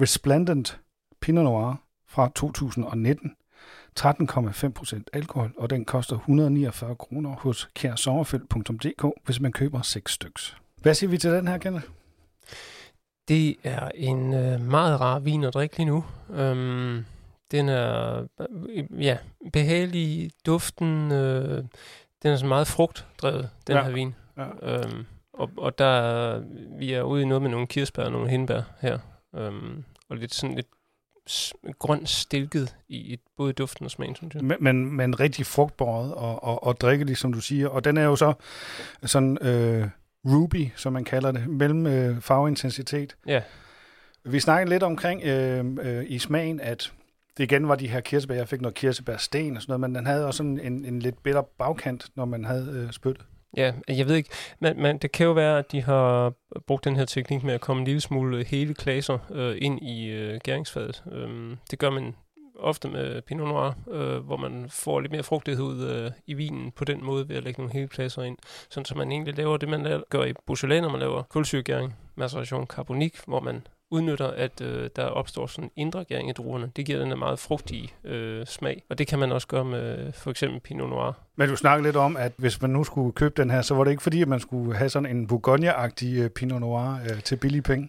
Resplendent 0.00 0.80
Pinot 1.20 1.44
Noir 1.44 1.85
fra 2.08 2.30
2019. 2.34 3.36
13,5% 4.00 5.02
alkohol, 5.12 5.52
og 5.58 5.70
den 5.70 5.84
koster 5.84 6.16
149 6.16 6.96
kroner 6.96 7.30
hos 7.30 7.68
kjærsommerfelt.dk, 7.74 9.06
hvis 9.24 9.40
man 9.40 9.52
køber 9.52 9.82
6 9.82 10.12
styks. 10.12 10.56
Hvad 10.82 10.94
siger 10.94 11.10
vi 11.10 11.18
til 11.18 11.32
den 11.32 11.48
her, 11.48 11.58
Kenneth? 11.58 11.86
Det 13.28 13.56
er 13.64 13.90
en 13.94 14.34
øh, 14.34 14.60
meget 14.60 15.00
rar 15.00 15.18
vin 15.18 15.44
at 15.44 15.54
drikke 15.54 15.76
lige 15.76 15.86
nu. 15.86 16.04
Øhm, 16.30 17.04
den 17.50 17.68
er 17.68 18.22
øh, 18.68 18.84
ja, 19.04 19.18
behagelig 19.52 20.30
duften. 20.46 21.12
Øh, 21.12 21.64
den 22.22 22.32
er 22.32 22.36
så 22.36 22.46
meget 22.46 22.66
frugtdrevet, 22.66 23.50
den 23.66 23.76
ja. 23.76 23.82
her 23.82 23.90
vin. 23.90 24.14
Ja. 24.36 24.46
Øhm, 24.62 25.06
og, 25.32 25.50
og 25.56 25.78
der 25.78 26.38
vi 26.78 26.92
er 26.92 27.02
ude 27.02 27.22
i 27.22 27.24
noget 27.24 27.42
med 27.42 27.50
nogle 27.50 27.66
kirsebær 27.66 28.04
og 28.04 28.12
nogle 28.12 28.30
hindbær 28.30 28.62
her. 28.80 28.98
Øhm, 29.34 29.84
og 30.08 30.16
lidt 30.16 30.34
sådan 30.34 30.56
lidt 30.56 30.68
grøn 31.78 32.06
stilket 32.06 32.76
i 32.88 33.12
et, 33.12 33.20
både 33.36 33.52
duften 33.52 33.84
og 33.84 33.90
smagen, 33.90 34.14
synes 34.14 34.34
jeg. 34.34 34.44
Men, 34.44 34.56
men, 34.60 34.96
men 34.96 35.20
rigtig 35.20 35.46
frugtbåret 35.46 36.14
og, 36.14 36.44
og, 36.44 36.64
og 36.64 36.80
drikkelig, 36.80 37.16
som 37.16 37.32
du 37.32 37.40
siger. 37.40 37.68
Og 37.68 37.84
den 37.84 37.96
er 37.96 38.04
jo 38.04 38.16
så 38.16 38.32
sådan 39.02 39.38
øh, 39.42 39.88
ruby, 40.24 40.68
som 40.76 40.92
man 40.92 41.04
kalder 41.04 41.32
det, 41.32 41.48
mellem 41.48 41.86
øh, 41.86 42.20
farveintensitet. 42.20 43.16
Ja. 43.26 43.42
Vi 44.24 44.40
snakkede 44.40 44.70
lidt 44.70 44.82
omkring 44.82 45.22
øh, 45.24 45.64
øh, 45.82 46.04
i 46.08 46.18
smagen, 46.18 46.60
at 46.60 46.92
det 47.36 47.44
igen 47.44 47.68
var 47.68 47.74
de 47.74 47.88
her 47.88 48.00
kirsebær. 48.00 48.34
Jeg 48.34 48.48
fik 48.48 48.60
noget 48.60 48.74
kirsebærsten 48.74 49.56
og 49.56 49.62
sådan 49.62 49.70
noget, 49.70 49.80
men 49.80 49.94
den 49.94 50.06
havde 50.06 50.26
også 50.26 50.42
en, 50.42 50.60
en, 50.60 50.84
en 50.84 50.98
lidt 50.98 51.22
bitter 51.22 51.42
bagkant, 51.58 52.06
når 52.14 52.24
man 52.24 52.44
havde 52.44 52.70
øh, 52.70 52.92
spyttet. 52.92 53.24
Ja, 53.56 53.72
jeg 53.88 54.08
ved 54.08 54.14
ikke, 54.16 54.30
men, 54.60 54.82
men 54.82 54.98
det 54.98 55.12
kan 55.12 55.26
jo 55.26 55.32
være, 55.32 55.58
at 55.58 55.72
de 55.72 55.82
har 55.82 56.32
brugt 56.66 56.84
den 56.84 56.96
her 56.96 57.04
teknik 57.04 57.44
med 57.44 57.54
at 57.54 57.60
komme 57.60 57.80
en 57.80 57.86
lille 57.86 58.00
smule 58.00 58.38
øh, 58.38 58.46
hele 58.46 58.74
klaser 58.74 59.18
øh, 59.30 59.56
ind 59.60 59.82
i 59.82 60.06
øh, 60.06 60.40
gæringsfadet. 60.44 61.04
Øhm, 61.12 61.56
det 61.70 61.78
gør 61.78 61.90
man 61.90 62.14
ofte 62.58 62.88
med 62.88 63.22
Pinot 63.22 63.48
Noir, 63.48 63.72
øh, 63.90 64.24
hvor 64.24 64.36
man 64.36 64.66
får 64.70 65.00
lidt 65.00 65.12
mere 65.12 65.22
frugtighed 65.22 65.90
øh, 65.90 66.10
i 66.26 66.34
vinen 66.34 66.72
på 66.72 66.84
den 66.84 67.04
måde 67.04 67.28
ved 67.28 67.36
at 67.36 67.44
lægge 67.44 67.60
nogle 67.60 67.72
hele 67.72 67.88
klasser 67.88 68.22
ind. 68.22 68.38
Sådan 68.70 68.84
så 68.84 68.94
man 68.94 69.12
egentlig 69.12 69.36
laver 69.36 69.56
det, 69.56 69.68
man 69.68 69.82
laver, 69.82 70.02
gør 70.10 70.24
i 70.24 70.32
Beaujolais, 70.46 70.82
når 70.82 70.88
man 70.88 71.00
laver 71.00 71.22
kulsyregæring, 71.22 71.94
maceration 72.14 72.66
karbonik, 72.66 73.16
hvor 73.26 73.40
man 73.40 73.66
udnytter, 73.90 74.26
at 74.26 74.60
øh, 74.60 74.90
der 74.96 75.04
opstår 75.04 75.46
sådan 75.46 75.70
indre 75.76 76.04
gæring 76.04 76.30
i 76.30 76.32
druerne. 76.32 76.70
Det 76.76 76.86
giver 76.86 76.98
den 76.98 77.12
en 77.12 77.18
meget 77.18 77.38
frugtig 77.38 77.94
øh, 78.04 78.46
smag, 78.46 78.82
og 78.90 78.98
det 78.98 79.06
kan 79.06 79.18
man 79.18 79.32
også 79.32 79.46
gøre 79.46 79.64
med 79.64 80.12
for 80.12 80.30
eksempel 80.30 80.60
Pinot 80.60 80.90
Noir. 80.90 81.12
Men 81.36 81.48
du 81.48 81.56
snakkede 81.56 81.88
lidt 81.88 81.96
om, 81.96 82.16
at 82.16 82.32
hvis 82.36 82.62
man 82.62 82.70
nu 82.70 82.84
skulle 82.84 83.12
købe 83.12 83.42
den 83.42 83.50
her, 83.50 83.62
så 83.62 83.74
var 83.74 83.84
det 83.84 83.90
ikke 83.90 84.02
fordi, 84.02 84.22
at 84.22 84.28
man 84.28 84.40
skulle 84.40 84.76
have 84.76 84.88
sådan 84.88 85.16
en 85.16 85.26
Bourgogne-agtig 85.26 86.18
øh, 86.18 86.30
Pinot 86.30 86.60
Noir 86.60 86.98
øh, 87.10 87.22
til 87.22 87.36
billige 87.36 87.62
penge? 87.62 87.88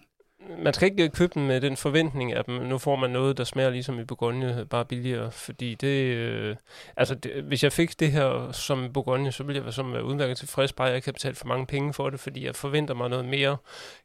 Man 0.58 0.74
skal 0.74 0.90
ikke 0.90 1.08
købe 1.08 1.32
dem 1.34 1.42
med 1.42 1.60
den 1.60 1.76
forventning, 1.76 2.32
at 2.32 2.48
nu 2.48 2.78
får 2.78 2.96
man 2.96 3.10
noget, 3.10 3.38
der 3.38 3.44
smager 3.44 3.70
ligesom 3.70 4.00
i 4.00 4.04
Bourgogne, 4.04 4.66
bare 4.70 4.84
billigere. 4.84 5.30
Fordi 5.30 5.74
det, 5.74 6.14
øh, 6.14 6.56
altså 6.96 7.14
det, 7.14 7.42
hvis 7.42 7.64
jeg 7.64 7.72
fik 7.72 8.00
det 8.00 8.12
her 8.12 8.52
som 8.52 8.92
Bourgogne, 8.92 9.32
så 9.32 9.44
ville 9.44 9.56
jeg 9.56 9.64
være, 9.64 9.72
som 9.72 9.92
være 9.92 10.04
udmærket 10.04 10.36
tilfreds, 10.36 10.72
bare 10.72 10.86
jeg 10.86 10.96
ikke 10.96 11.06
har 11.06 11.12
betalt 11.12 11.36
for 11.36 11.46
mange 11.46 11.66
penge 11.66 11.94
for 11.94 12.10
det, 12.10 12.20
fordi 12.20 12.46
jeg 12.46 12.56
forventer 12.56 12.94
mig 12.94 13.10
noget 13.10 13.24
mere 13.24 13.56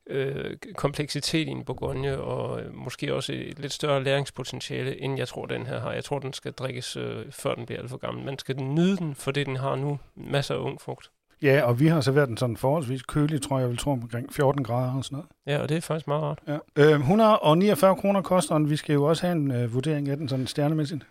øh, 0.08 0.58
kompleksitet 0.76 1.48
i 1.48 1.52
en 1.52 1.66
Bourgogne, 1.66 2.22
og 2.22 2.62
øh, 2.62 2.74
måske 2.76 3.14
også 3.14 3.34
et 3.34 3.60
lidt 3.60 3.74
større 3.74 4.04
læringspotentiale, 4.04 5.02
end 5.02 5.18
jeg 5.18 5.28
tror, 5.28 5.46
den 5.46 5.66
her 5.66 5.80
har. 5.80 5.92
Jeg 5.92 6.04
tror, 6.04 6.20
den 6.20 6.34
skal 6.34 6.52
drikkes, 6.52 6.98
øh, 6.98 7.32
før 7.32 7.56
den 7.56 7.66
bliver 7.66 7.82
alt 7.82 7.90
for 7.90 7.98
gammel. 7.98 8.26
Man 8.26 8.40
skal 8.40 8.56
nyde 8.56 8.98
den 8.98 9.16
for 9.16 9.32
det, 9.32 9.46
den 9.46 9.56
har 9.56 9.76
nu. 9.76 10.00
Masser 10.16 10.56
af 10.56 10.60
ung 10.60 10.82
frugt. 10.82 11.10
Ja, 11.44 11.62
og 11.62 11.80
vi 11.80 11.88
har 11.88 12.02
serveret 12.02 12.28
den 12.30 12.38
sådan 12.38 12.58
forholdsvis 12.58 13.02
kølig, 13.02 13.42
tror 13.42 13.60
jeg, 13.60 13.70
vil 13.70 13.78
tro 13.78 13.92
omkring 13.92 14.34
14 14.34 14.64
grader 14.64 14.94
og 14.94 15.06
sådan 15.06 15.16
noget. 15.16 15.30
Ja, 15.48 15.62
og 15.62 15.70
det 15.70 15.78
er 15.78 15.82
faktisk 15.82 16.08
meget 16.08 16.24
rart. 16.24 16.40
Ja. 16.48 16.58
Øh, 16.76 17.00
149 17.00 17.96
kroner 17.96 18.22
koster 18.22 18.58
den. 18.58 18.70
Vi 18.70 18.76
skal 18.76 18.94
jo 18.94 19.04
også 19.04 19.28
have 19.28 19.36
en 19.36 19.52
øh, 19.52 19.74
vurdering 19.74 20.10
af 20.10 20.18
den 20.18 20.30
sådan 20.30 20.48
stjernemæssigt. 20.48 21.04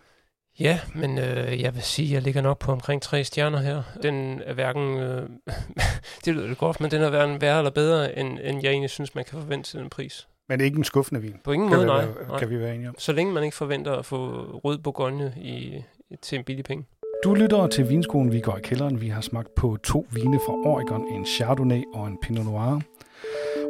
Ja, 0.59 0.79
men 0.95 1.17
øh, 1.17 1.61
jeg 1.61 1.75
vil 1.75 1.83
sige, 1.83 2.07
at 2.07 2.13
jeg 2.13 2.21
ligger 2.21 2.41
nok 2.41 2.59
på 2.59 2.71
omkring 2.71 3.01
tre 3.01 3.23
stjerner 3.23 3.59
her. 3.59 3.83
Den 4.03 4.41
er 4.45 4.53
hverken, 4.53 4.97
øh, 4.97 5.29
det 6.25 6.35
lyder 6.35 6.47
det 6.47 6.57
godt, 6.57 6.81
men 6.81 6.91
den 6.91 7.01
er 7.01 7.09
hverken 7.09 7.41
værre 7.41 7.57
eller 7.57 7.71
bedre, 7.71 8.17
end, 8.19 8.39
end 8.43 8.59
jeg 8.63 8.71
egentlig 8.71 8.89
synes, 8.89 9.15
man 9.15 9.25
kan 9.25 9.39
forvente 9.39 9.69
til 9.69 9.79
den 9.79 9.89
pris. 9.89 10.27
Men 10.49 10.59
det 10.59 10.63
er 10.63 10.65
ikke 10.65 10.77
en 10.77 10.83
skuffende 10.83 11.21
vin. 11.21 11.35
På 11.43 11.51
ingen 11.51 11.69
kan 11.69 11.77
måde, 11.77 11.87
vi, 11.87 12.25
nej. 12.27 12.39
Kan 12.39 12.49
vi 12.49 12.59
være 12.59 12.75
enige 12.75 12.89
om. 12.89 12.95
Så 12.97 13.11
længe 13.11 13.33
man 13.33 13.43
ikke 13.43 13.57
forventer 13.57 13.91
at 13.95 14.05
få 14.05 14.17
rød 14.63 14.77
bourgogne 14.77 15.33
i, 15.37 15.83
til 16.21 16.37
en 16.37 16.43
billig 16.43 16.65
penge. 16.65 16.85
Du 17.23 17.33
lytter 17.33 17.67
til 17.67 17.89
Vinskolen, 17.89 18.31
vi 18.31 18.39
går 18.39 18.57
i 18.57 18.61
kælderen. 18.61 19.01
Vi 19.01 19.07
har 19.07 19.21
smagt 19.21 19.55
på 19.55 19.77
to 19.83 20.07
vine 20.11 20.39
fra 20.45 20.53
Oregon, 20.53 21.07
en 21.13 21.25
Chardonnay 21.25 21.83
og 21.93 22.07
en 22.07 22.17
Pinot 22.21 22.45
Noir. 22.45 22.81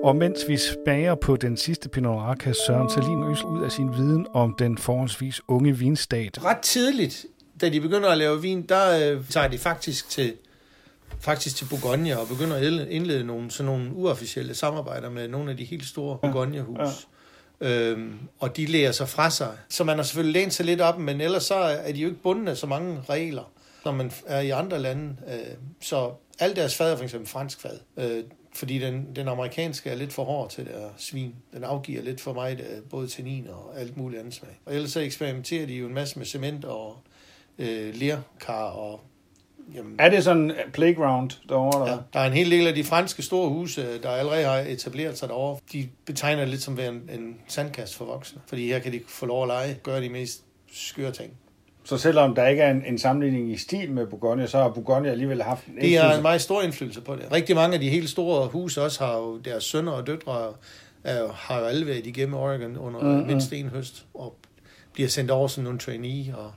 Og 0.03 0.15
mens 0.15 0.39
vi 0.47 0.57
smager 0.57 1.15
på 1.15 1.35
den 1.35 1.57
sidste 1.57 1.89
Pinot 1.89 2.15
Noir, 2.15 2.35
kan 2.35 2.53
Søren 2.67 2.89
Salin 2.89 3.31
øse 3.31 3.45
ud 3.45 3.63
af 3.63 3.71
sin 3.71 3.93
viden 3.97 4.27
om 4.33 4.55
den 4.59 4.77
forholdsvis 4.77 5.41
unge 5.47 5.77
vinstat. 5.77 6.45
Ret 6.45 6.57
tidligt, 6.57 7.25
da 7.61 7.69
de 7.69 7.81
begynder 7.81 8.09
at 8.09 8.17
lave 8.17 8.41
vin, 8.41 8.61
der 8.61 9.13
øh, 9.13 9.25
tager 9.29 9.47
de 9.47 9.57
faktisk 9.57 10.09
til 10.09 10.33
faktisk 11.19 11.55
til 11.55 11.65
Bourgogne 11.69 12.19
og 12.19 12.27
begynder 12.27 12.55
at 12.55 12.63
indle- 12.63 12.89
indlede 12.89 13.23
nogle, 13.23 13.51
sådan 13.51 13.65
nogle 13.65 13.93
uofficielle 13.93 14.53
samarbejder 14.53 15.09
med 15.09 15.27
nogle 15.27 15.51
af 15.51 15.57
de 15.57 15.63
helt 15.63 15.85
store 15.85 16.17
Bourgogne-hus. 16.17 16.79
Ja. 16.79 16.85
Øhm, 17.61 18.19
og 18.39 18.57
de 18.57 18.65
lærer 18.65 18.91
sig 18.91 19.09
fra 19.09 19.29
sig. 19.29 19.57
Så 19.69 19.83
man 19.83 19.95
har 19.95 20.03
selvfølgelig 20.03 20.41
lænt 20.41 20.53
sig 20.53 20.65
lidt 20.65 20.81
op, 20.81 20.99
men 20.99 21.21
ellers 21.21 21.43
så 21.43 21.55
er 21.55 21.91
de 21.91 21.99
jo 21.99 22.07
ikke 22.07 22.21
bundet 22.21 22.47
af 22.47 22.57
så 22.57 22.67
mange 22.67 23.01
regler, 23.09 23.51
når 23.85 23.91
man 23.91 24.11
er 24.25 24.39
i 24.39 24.49
andre 24.49 24.79
lande. 24.79 25.15
Øh, 25.27 25.55
så 25.81 26.11
alle 26.39 26.55
deres 26.55 26.75
fad 26.75 26.91
er 26.91 26.95
for 26.95 27.03
eksempel 27.03 27.29
fransk 27.29 27.61
fad. 27.61 27.79
Øh, 27.97 28.23
fordi 28.53 28.79
den, 28.79 29.07
den 29.15 29.27
amerikanske 29.27 29.89
er 29.89 29.95
lidt 29.95 30.13
for 30.13 30.23
hård 30.23 30.49
til 30.49 30.65
det 30.65 30.73
svin. 30.97 31.35
Den 31.53 31.63
afgiver 31.63 32.01
lidt 32.01 32.21
for 32.21 32.33
meget 32.33 32.59
øh, 32.59 32.83
både 32.89 33.07
tannin 33.07 33.47
og 33.47 33.79
alt 33.79 33.97
muligt 33.97 34.19
andet 34.19 34.33
smag. 34.33 34.59
Og 34.65 34.75
ellers 34.75 34.91
så 34.91 34.99
eksperimenterer 34.99 35.65
de 35.65 35.73
jo 35.73 35.87
en 35.87 35.93
masse 35.93 36.19
med 36.19 36.25
cement 36.25 36.65
og 36.65 36.97
øh, 37.57 37.95
lerkar 37.95 38.63
og 38.63 39.01
jamen, 39.75 39.95
Er 39.99 40.09
det 40.09 40.23
sådan 40.23 40.51
en 40.51 40.71
playground 40.73 41.29
derovre? 41.49 41.89
Ja, 41.89 41.97
der 42.13 42.19
er 42.19 42.27
en 42.27 42.33
hel 42.33 42.51
del 42.51 42.67
af 42.67 42.75
de 42.75 42.83
franske 42.83 43.21
store 43.21 43.49
huse, 43.49 43.99
der 44.03 44.09
allerede 44.09 44.43
har 44.43 44.57
etableret 44.57 45.17
sig 45.17 45.29
derovre. 45.29 45.59
De 45.73 45.89
betegner 46.05 46.41
det 46.41 46.49
lidt 46.49 46.61
som 46.61 46.79
en, 46.79 46.93
en 46.93 47.35
sandkast 47.47 47.95
for 47.95 48.05
voksne, 48.05 48.41
fordi 48.47 48.67
her 48.67 48.79
kan 48.79 48.91
de 48.91 48.99
få 49.07 49.25
lov 49.25 49.43
at 49.43 49.47
lege, 49.47 49.77
gøre 49.83 50.01
de 50.01 50.09
mest 50.09 50.43
skøre 50.73 51.11
ting. 51.11 51.31
Så 51.85 51.97
selvom 51.97 52.35
der 52.35 52.47
ikke 52.47 52.61
er 52.61 52.71
en, 52.71 52.83
en 52.85 52.97
sammenligning 52.99 53.51
i 53.51 53.57
stil 53.57 53.91
med 53.91 54.07
Bourgogne, 54.07 54.47
så 54.47 54.57
har 54.57 54.69
Bourgogne 54.69 55.11
alligevel 55.11 55.43
haft 55.43 55.65
en 55.67 55.75
Det 55.81 55.97
har 55.97 56.15
en 56.15 56.21
meget 56.21 56.41
stor 56.41 56.61
indflydelse 56.61 57.01
på 57.01 57.15
det. 57.15 57.31
Rigtig 57.31 57.55
mange 57.55 57.73
af 57.73 57.79
de 57.79 57.89
helt 57.89 58.09
store 58.09 58.47
huse 58.47 58.81
også 58.81 59.05
har 59.05 59.17
jo 59.17 59.37
deres 59.37 59.63
sønner 59.63 59.91
og 59.91 60.07
døtre, 60.07 60.53
er, 61.03 61.27
har 61.33 61.59
jo 61.59 61.65
alle 61.65 61.87
været 61.87 62.05
igennem 62.07 62.33
Oregon 62.35 62.77
under 62.77 62.99
Mhm. 62.99 63.09
mm-hmm. 63.09 63.27
mindst 63.27 63.53
en 63.53 63.69
høst, 63.69 64.05
og 64.13 64.35
bliver 64.93 65.09
sendt 65.09 65.31
over 65.31 65.47
som 65.47 65.63
nogle 65.63 65.79
trainee, 65.79 66.37
og 66.37 66.51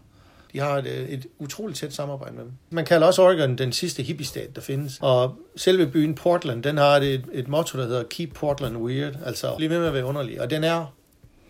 de 0.53 0.59
har 0.59 0.79
et, 0.79 0.87
øh, 0.87 1.09
et 1.09 1.27
utroligt 1.39 1.79
tæt 1.79 1.93
samarbejde 1.93 2.35
med 2.35 2.45
dem. 2.45 2.53
Man 2.71 2.85
kalder 2.85 3.07
også 3.07 3.23
Oregon 3.23 3.59
den 3.59 3.73
sidste 3.73 4.03
hippiestat, 4.03 4.57
der 4.57 4.61
findes. 4.61 4.99
Og 5.01 5.39
selve 5.57 5.87
byen 5.87 6.15
Portland, 6.15 6.63
den 6.63 6.79
har 6.79 6.97
et, 6.97 7.25
et 7.33 7.49
motto, 7.49 7.79
der 7.79 7.85
hedder 7.87 8.03
Keep 8.03 8.35
Portland 8.35 8.77
Weird, 8.77 9.15
altså 9.25 9.55
lige 9.59 9.69
med 9.69 9.79
med 9.79 9.87
at 9.87 9.95
være 9.95 10.05
underlig. 10.05 10.41
Og 10.41 10.51
den 10.51 10.65
er, 10.65 10.95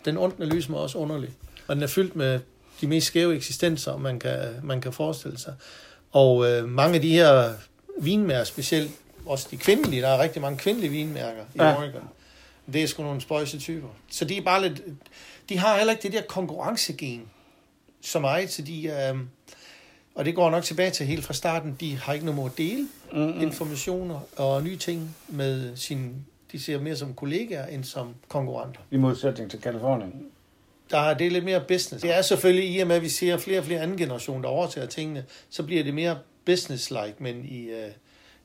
den 0.05 0.17
ondne 0.17 0.47
lys 0.47 0.69
mig 0.69 0.81
også 0.81 0.99
underlig. 0.99 1.31
Og 1.67 1.75
den 1.75 1.83
er 1.83 1.87
fyldt 1.87 2.17
med 2.17 2.41
de 2.81 2.87
mest 2.87 3.07
skæve 3.07 3.37
eksistenser, 3.37 3.97
man 3.97 4.19
kan, 4.19 4.39
man 4.63 4.81
kan 4.81 4.93
forestille 4.93 5.39
sig. 5.39 5.55
Og 6.13 6.51
øh, 6.51 6.69
mange 6.69 6.95
af 6.95 7.01
de 7.01 7.11
her 7.11 7.53
vinmærker, 8.01 8.45
specielt 8.45 8.91
også 9.27 9.49
de 9.51 9.57
kvindelige, 9.57 10.03
der 10.03 10.09
er 10.09 10.23
rigtig 10.23 10.43
mange 10.43 10.59
kvindelige 10.59 10.91
vinmærker 10.91 11.43
i 11.55 11.59
ja. 11.59 11.77
Oregon. 11.77 12.09
Det 12.73 12.83
er 12.83 12.87
sgu 12.87 13.03
nogle 13.03 13.21
spøjse 13.21 13.59
typer. 13.59 13.89
Så 14.11 14.25
de 14.25 14.37
er 14.37 14.43
bare 14.43 14.69
lidt... 14.69 14.83
De 15.49 15.59
har 15.59 15.77
heller 15.77 15.93
ikke 15.93 16.03
det 16.03 16.13
der 16.13 16.23
konkurrencegen 16.29 17.23
så 18.07 18.21
meget, 18.21 18.51
så 18.51 18.63
de... 18.63 18.87
Øh, 18.87 19.19
og 20.15 20.25
det 20.25 20.35
går 20.35 20.51
nok 20.51 20.65
tilbage 20.65 20.91
til 20.91 21.07
helt 21.07 21.25
fra 21.25 21.35
starten. 21.35 21.77
De 21.81 21.97
har 21.97 22.13
ikke 22.13 22.27
noget 22.27 22.37
mod 22.37 22.51
at 22.51 22.59
dele 22.59 22.89
Mm-hmm. 23.13 23.41
informationer 23.41 24.21
og 24.37 24.63
nye 24.63 24.77
ting 24.77 25.17
med 25.29 25.77
sin... 25.77 26.15
De 26.53 26.63
ser 26.63 26.81
mere 26.81 26.97
som 26.97 27.15
kollegaer 27.15 27.67
end 27.67 27.85
som 27.85 28.15
konkurrenter. 28.29 28.81
I 28.91 28.97
modsætning 28.97 29.51
til 29.51 29.61
Kalifornien. 29.61 30.13
Der 30.91 30.99
er 30.99 31.15
det 31.15 31.33
lidt 31.33 31.45
mere 31.45 31.61
business. 31.69 32.03
Det 32.03 32.15
er 32.17 32.23
selvfølgelig 32.23 32.71
i 32.71 32.79
og 32.79 32.87
med, 32.87 32.97
at 32.97 33.03
vi 33.03 33.09
ser 33.09 33.37
flere 33.37 33.59
og 33.59 33.65
flere 33.65 33.81
anden 33.81 33.97
generation, 33.97 34.43
der 34.43 34.49
overtager 34.49 34.87
tingene, 34.87 35.25
så 35.51 35.63
bliver 35.63 35.85
det 35.85 35.95
mere 35.95 36.19
business-like, 36.51 37.15
men 37.19 37.45
i 37.45 37.65
øh, 37.65 37.91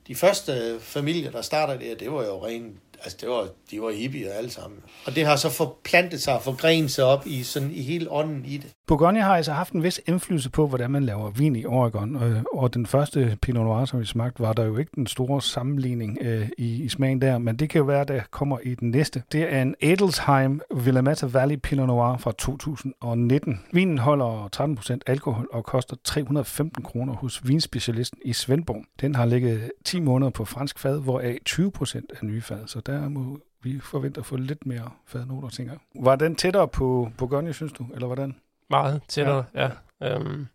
de 0.08 0.14
første 0.14 0.76
familier, 0.80 1.30
der 1.30 1.42
starter 1.42 1.78
det, 1.78 2.00
det 2.00 2.12
var 2.12 2.24
jo 2.24 2.46
ren, 2.46 2.76
altså 3.02 3.18
det 3.20 3.28
var, 3.28 3.48
de 3.70 3.82
var 3.82 3.90
hippier 3.90 4.32
alle 4.32 4.50
sammen. 4.50 4.80
Og 5.06 5.14
det 5.14 5.24
har 5.26 5.36
så 5.36 5.48
forplantet 5.50 6.22
sig 6.22 6.34
og 6.34 6.42
forgrenet 6.42 6.90
sig 6.90 7.04
op 7.04 7.26
i, 7.26 7.42
sådan, 7.42 7.70
i 7.70 7.82
hele 7.82 8.10
ånden 8.10 8.44
i 8.44 8.56
det. 8.56 8.66
Bourgogne 8.86 9.22
har 9.22 9.36
altså 9.36 9.52
haft 9.52 9.72
en 9.72 9.82
vis 9.82 10.00
indflydelse 10.06 10.50
på, 10.50 10.66
hvordan 10.66 10.90
man 10.90 11.04
laver 11.04 11.30
vin 11.30 11.56
i 11.56 11.64
Oregon. 11.64 12.16
Og, 12.16 12.32
og 12.52 12.74
den 12.74 12.86
første 12.86 13.38
Pinot 13.42 13.64
Noir, 13.64 13.84
som 13.84 14.00
vi 14.00 14.04
smagte, 14.04 14.40
var 14.40 14.52
der 14.52 14.64
jo 14.64 14.76
ikke 14.76 14.92
den 14.94 15.06
store 15.06 15.42
sammenligning 15.42 16.18
øh, 16.20 16.48
i, 16.58 16.82
i 16.82 16.88
smagen 16.88 17.20
der, 17.20 17.38
men 17.38 17.56
det 17.56 17.70
kan 17.70 17.78
jo 17.78 17.84
være, 17.84 18.04
der 18.04 18.20
kommer 18.30 18.58
i 18.62 18.74
den 18.74 18.90
næste. 18.90 19.22
Det 19.32 19.52
er 19.52 19.62
en 19.62 19.74
Edelsheim 19.80 20.60
Willamette 20.74 21.34
Valley 21.34 21.56
Pinot 21.56 21.86
Noir 21.86 22.16
fra 22.16 22.32
2019. 22.32 23.60
Vinen 23.72 23.98
holder 23.98 24.48
13% 24.96 24.98
alkohol 25.06 25.48
og 25.52 25.64
koster 25.64 25.96
315 26.04 26.84
kroner 26.84 27.14
hos 27.14 27.48
vinspecialisten 27.48 28.18
i 28.24 28.32
Svendborg. 28.32 28.84
Den 29.00 29.14
har 29.14 29.24
ligget 29.24 29.70
10 29.84 30.00
måneder 30.00 30.30
på 30.30 30.44
fransk 30.44 30.78
fad, 30.78 31.00
hvoraf 31.00 31.38
20% 31.48 31.96
er 32.20 32.24
nye 32.24 32.42
fad, 32.42 32.66
så 32.66 32.80
der 32.80 33.08
må 33.08 33.38
vi 33.62 33.80
forvente 33.80 34.20
at 34.20 34.26
få 34.26 34.36
lidt 34.36 34.66
mere 34.66 34.90
fadnoter, 35.06 35.48
tænker 35.48 35.72
jeg. 35.72 36.04
Var 36.04 36.16
den 36.16 36.34
tættere 36.34 36.68
på 36.68 37.10
Bourgogne, 37.18 37.52
synes 37.52 37.72
du, 37.72 37.86
eller 37.94 38.06
hvordan? 38.06 38.34
Meget 38.72 39.00
tættere, 39.08 39.44
ja. 39.54 39.68
ja. 40.00 40.14
Øhm, 40.14 40.46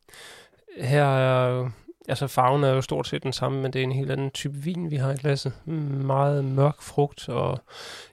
her 0.82 1.04
er 1.04 1.50
jo, 1.50 1.70
altså 2.08 2.28
farven 2.28 2.64
er 2.64 2.70
jo 2.70 2.82
stort 2.82 3.08
set 3.08 3.24
den 3.24 3.34
samme, 3.34 3.62
men 3.62 3.74
det 3.74 3.80
er 3.80 3.84
en 3.84 3.92
helt 3.92 4.12
anden 4.12 4.30
type 4.30 4.54
vin, 4.54 4.92
vi 4.92 4.96
har 4.96 5.12
i 5.12 5.16
glasset. 5.16 5.54
Meget 5.66 6.46
mørk 6.46 6.82
frugt, 6.82 7.30
og 7.30 7.60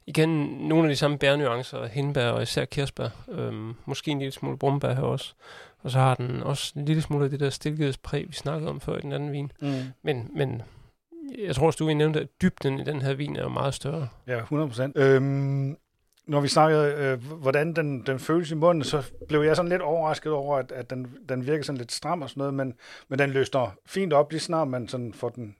igen 0.07 0.29
nogle 0.45 0.85
af 0.85 0.93
de 0.93 0.97
samme 0.97 1.19
bærnuancer, 1.19 1.87
hindbær 1.87 2.29
og 2.29 2.43
især 2.43 2.65
kirsebær. 2.65 3.09
Øhm, 3.29 3.75
måske 3.85 4.11
en 4.11 4.19
lille 4.19 4.33
smule 4.33 4.59
brumbær 4.59 4.95
her 4.95 5.03
også. 5.03 5.35
Og 5.83 5.91
så 5.91 5.99
har 5.99 6.15
den 6.15 6.43
også 6.43 6.73
en 6.77 6.85
lille 6.85 7.03
smule 7.03 7.25
af 7.25 7.31
det 7.31 7.41
der 7.41 7.51
stilkedighedspræg, 7.51 8.29
vi 8.29 8.33
snakkede 8.33 8.71
om 8.71 8.81
før 8.81 8.97
i 8.97 9.01
den 9.01 9.13
anden 9.13 9.33
vin. 9.33 9.53
Mm. 9.61 9.73
Men, 10.03 10.31
men 10.37 10.63
jeg 11.47 11.55
tror 11.55 11.67
også, 11.67 11.85
du 11.85 11.95
nævnte, 11.95 12.21
at 12.21 12.27
dybden 12.43 12.81
i 12.81 12.85
den 12.85 13.03
her 13.03 13.15
vin 13.15 13.37
er 13.37 13.43
jo 13.43 13.49
meget 13.49 13.75
større. 13.75 14.09
Ja, 14.27 14.39
100 14.39 14.69
procent. 14.69 14.97
Øhm, 14.99 15.77
når 16.27 16.41
vi 16.41 16.49
snakkede, 16.49 16.95
øh, 16.95 17.33
hvordan 17.33 17.77
den, 17.77 18.03
den 18.07 18.19
føles 18.19 18.51
i 18.51 18.55
munden, 18.55 18.85
så 18.85 19.03
blev 19.29 19.43
jeg 19.43 19.57
sådan 19.57 19.69
lidt 19.69 19.83
overrasket 19.83 20.33
over, 20.33 20.57
at, 20.57 20.73
at 20.73 20.91
den, 20.91 21.07
den 21.29 21.47
virker 21.47 21.65
sådan 21.65 21.79
lidt 21.79 21.93
stram 21.93 22.23
og 22.23 22.31
sådan 22.31 22.41
noget, 22.41 22.55
men, 22.55 22.75
men 23.09 23.19
den 23.19 23.31
løsner 23.31 23.75
fint 23.87 24.13
op, 24.13 24.31
lige 24.31 24.41
snart 24.41 24.69
man 24.69 24.89
sådan 24.89 25.15
får 25.15 25.29
den 25.29 25.57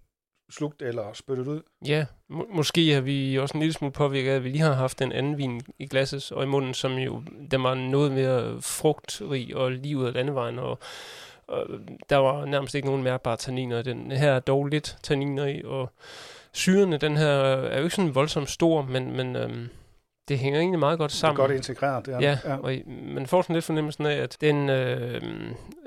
slugt 0.51 0.83
eller 0.83 1.13
spyttet 1.13 1.47
ud. 1.47 1.63
Ja, 1.87 2.07
må- 2.29 2.49
måske 2.51 2.93
har 2.93 3.01
vi 3.01 3.39
også 3.39 3.55
en 3.55 3.61
lille 3.61 3.73
smule 3.73 3.93
påvirket 3.93 4.31
at 4.31 4.45
vi 4.45 4.49
lige 4.49 4.63
har 4.63 4.73
haft 4.73 5.03
en 5.03 5.13
anden 5.13 5.39
vin 5.39 5.61
i 5.79 5.87
glasset 5.87 6.33
og 6.33 6.43
i 6.43 6.47
munden, 6.47 6.75
som 6.75 6.93
jo 6.93 7.23
der 7.51 7.59
var 7.59 7.75
noget 7.75 8.13
mere 8.13 8.63
frugtrig 8.63 9.57
og 9.57 9.73
lige 9.73 9.97
ud 9.97 10.05
af 10.05 10.13
landevejen, 10.13 10.59
og, 10.59 10.79
og 11.47 11.67
der 12.11 12.17
var 12.17 12.45
nærmest 12.45 12.75
ikke 12.75 12.89
nogen 12.89 13.03
mærkbare 13.03 13.37
tanniner 13.37 13.83
den. 13.83 14.11
Her 14.11 14.33
er 14.33 14.41
dog 14.41 14.67
lidt 14.67 14.97
tanniner 15.03 15.47
i, 15.47 15.63
og 15.65 15.91
syrene, 16.53 16.97
den 16.97 17.17
her 17.17 17.29
er 17.29 17.79
jo 17.79 17.85
ikke 17.85 17.97
sådan 17.97 18.15
voldsomt 18.15 18.51
stor, 18.51 18.83
men, 18.83 19.17
men 19.17 19.37
øhm, 19.37 19.69
det 20.29 20.39
hænger 20.39 20.61
egentlig 20.61 20.79
meget 20.79 20.99
godt 20.99 21.11
Det 21.11 21.17
er 21.17 21.19
sammen. 21.19 21.37
godt 21.37 21.51
integreret. 21.51 22.07
Det 22.07 22.15
er 22.15 22.19
Ja, 22.21 22.39
ja. 22.45 22.57
og 22.57 22.73
man 22.87 23.27
får 23.27 23.43
sådan 23.43 23.55
lidt 23.55 23.65
fornemmelsen 23.65 24.07
af, 24.07 24.15
at 24.17 24.37
den, 24.41 24.69
øh, 24.71 25.23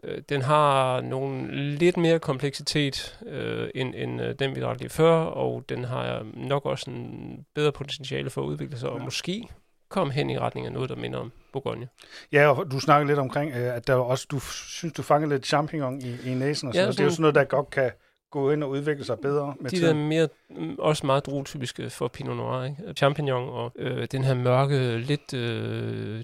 øh, 0.03 0.21
den 0.29 0.41
har 0.41 1.01
nogle 1.01 1.55
lidt 1.75 1.97
mere 1.97 2.19
kompleksitet 2.19 3.19
øh, 3.27 3.69
end, 3.75 3.93
end 3.97 4.21
øh, 4.21 4.35
den, 4.39 4.55
vi 4.55 4.61
drak 4.61 4.79
lige 4.79 4.89
før, 4.89 5.13
og 5.15 5.63
den 5.69 5.83
har 5.83 6.25
nok 6.33 6.65
også 6.65 6.91
en 6.91 7.45
bedre 7.55 7.71
potentiale 7.71 8.29
for 8.29 8.41
at 8.41 8.45
udvikle 8.45 8.77
sig, 8.79 8.89
og 8.89 8.99
Ja. 8.99 9.03
måske 9.05 9.47
komme 9.89 10.13
hen 10.13 10.29
i 10.29 10.39
retning 10.39 10.65
af 10.67 10.73
noget, 10.73 10.89
der 10.89 10.95
minder 10.95 11.19
om 11.19 11.31
Bourgogne. 11.53 11.87
Ja, 12.31 12.47
og 12.47 12.71
du 12.71 12.79
snakkede 12.79 13.07
lidt 13.07 13.19
omkring, 13.19 13.51
øh, 13.51 13.75
at 13.75 13.87
der 13.87 13.93
også, 13.95 14.27
du 14.31 14.39
synes, 14.39 14.93
du 14.93 15.01
fangede 15.01 15.33
lidt 15.33 15.45
champignon 15.45 16.01
i, 16.01 16.15
i 16.31 16.33
næsen, 16.33 16.67
og 16.67 16.73
sådan, 16.73 16.85
ja, 16.87 16.91
det 16.91 16.99
er 16.99 17.03
jo 17.03 17.09
sådan- 17.09 17.11
sådan 17.11 17.21
noget, 17.21 17.35
der 17.35 17.43
godt 17.43 17.69
kan 17.69 17.91
gå 18.31 18.51
ind 18.51 18.63
og 18.63 18.69
udvikle 18.69 19.05
sig 19.05 19.19
bedre 19.19 19.53
med 19.59 19.69
De 19.69 19.75
tiden. 19.75 20.07
mere, 20.07 20.27
mm, 20.49 20.75
også 20.79 21.05
meget 21.05 21.25
druetypiske 21.25 21.89
for 21.89 22.07
Pinot 22.07 22.37
Noir, 22.37 22.63
ikke? 22.63 22.93
Champignon 22.97 23.49
og 23.49 23.71
øh, 23.75 24.07
den 24.11 24.23
her 24.23 24.33
mørke, 24.33 24.97
lidt 24.97 25.33
øh, 25.33 26.23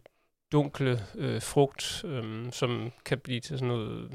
dunkle 0.52 1.00
øh, 1.16 1.42
frugt, 1.42 2.06
øh, 2.08 2.52
som 2.52 2.92
kan 3.06 3.18
blive 3.20 3.40
til 3.40 3.58
sådan 3.58 3.68
noget, 3.68 4.12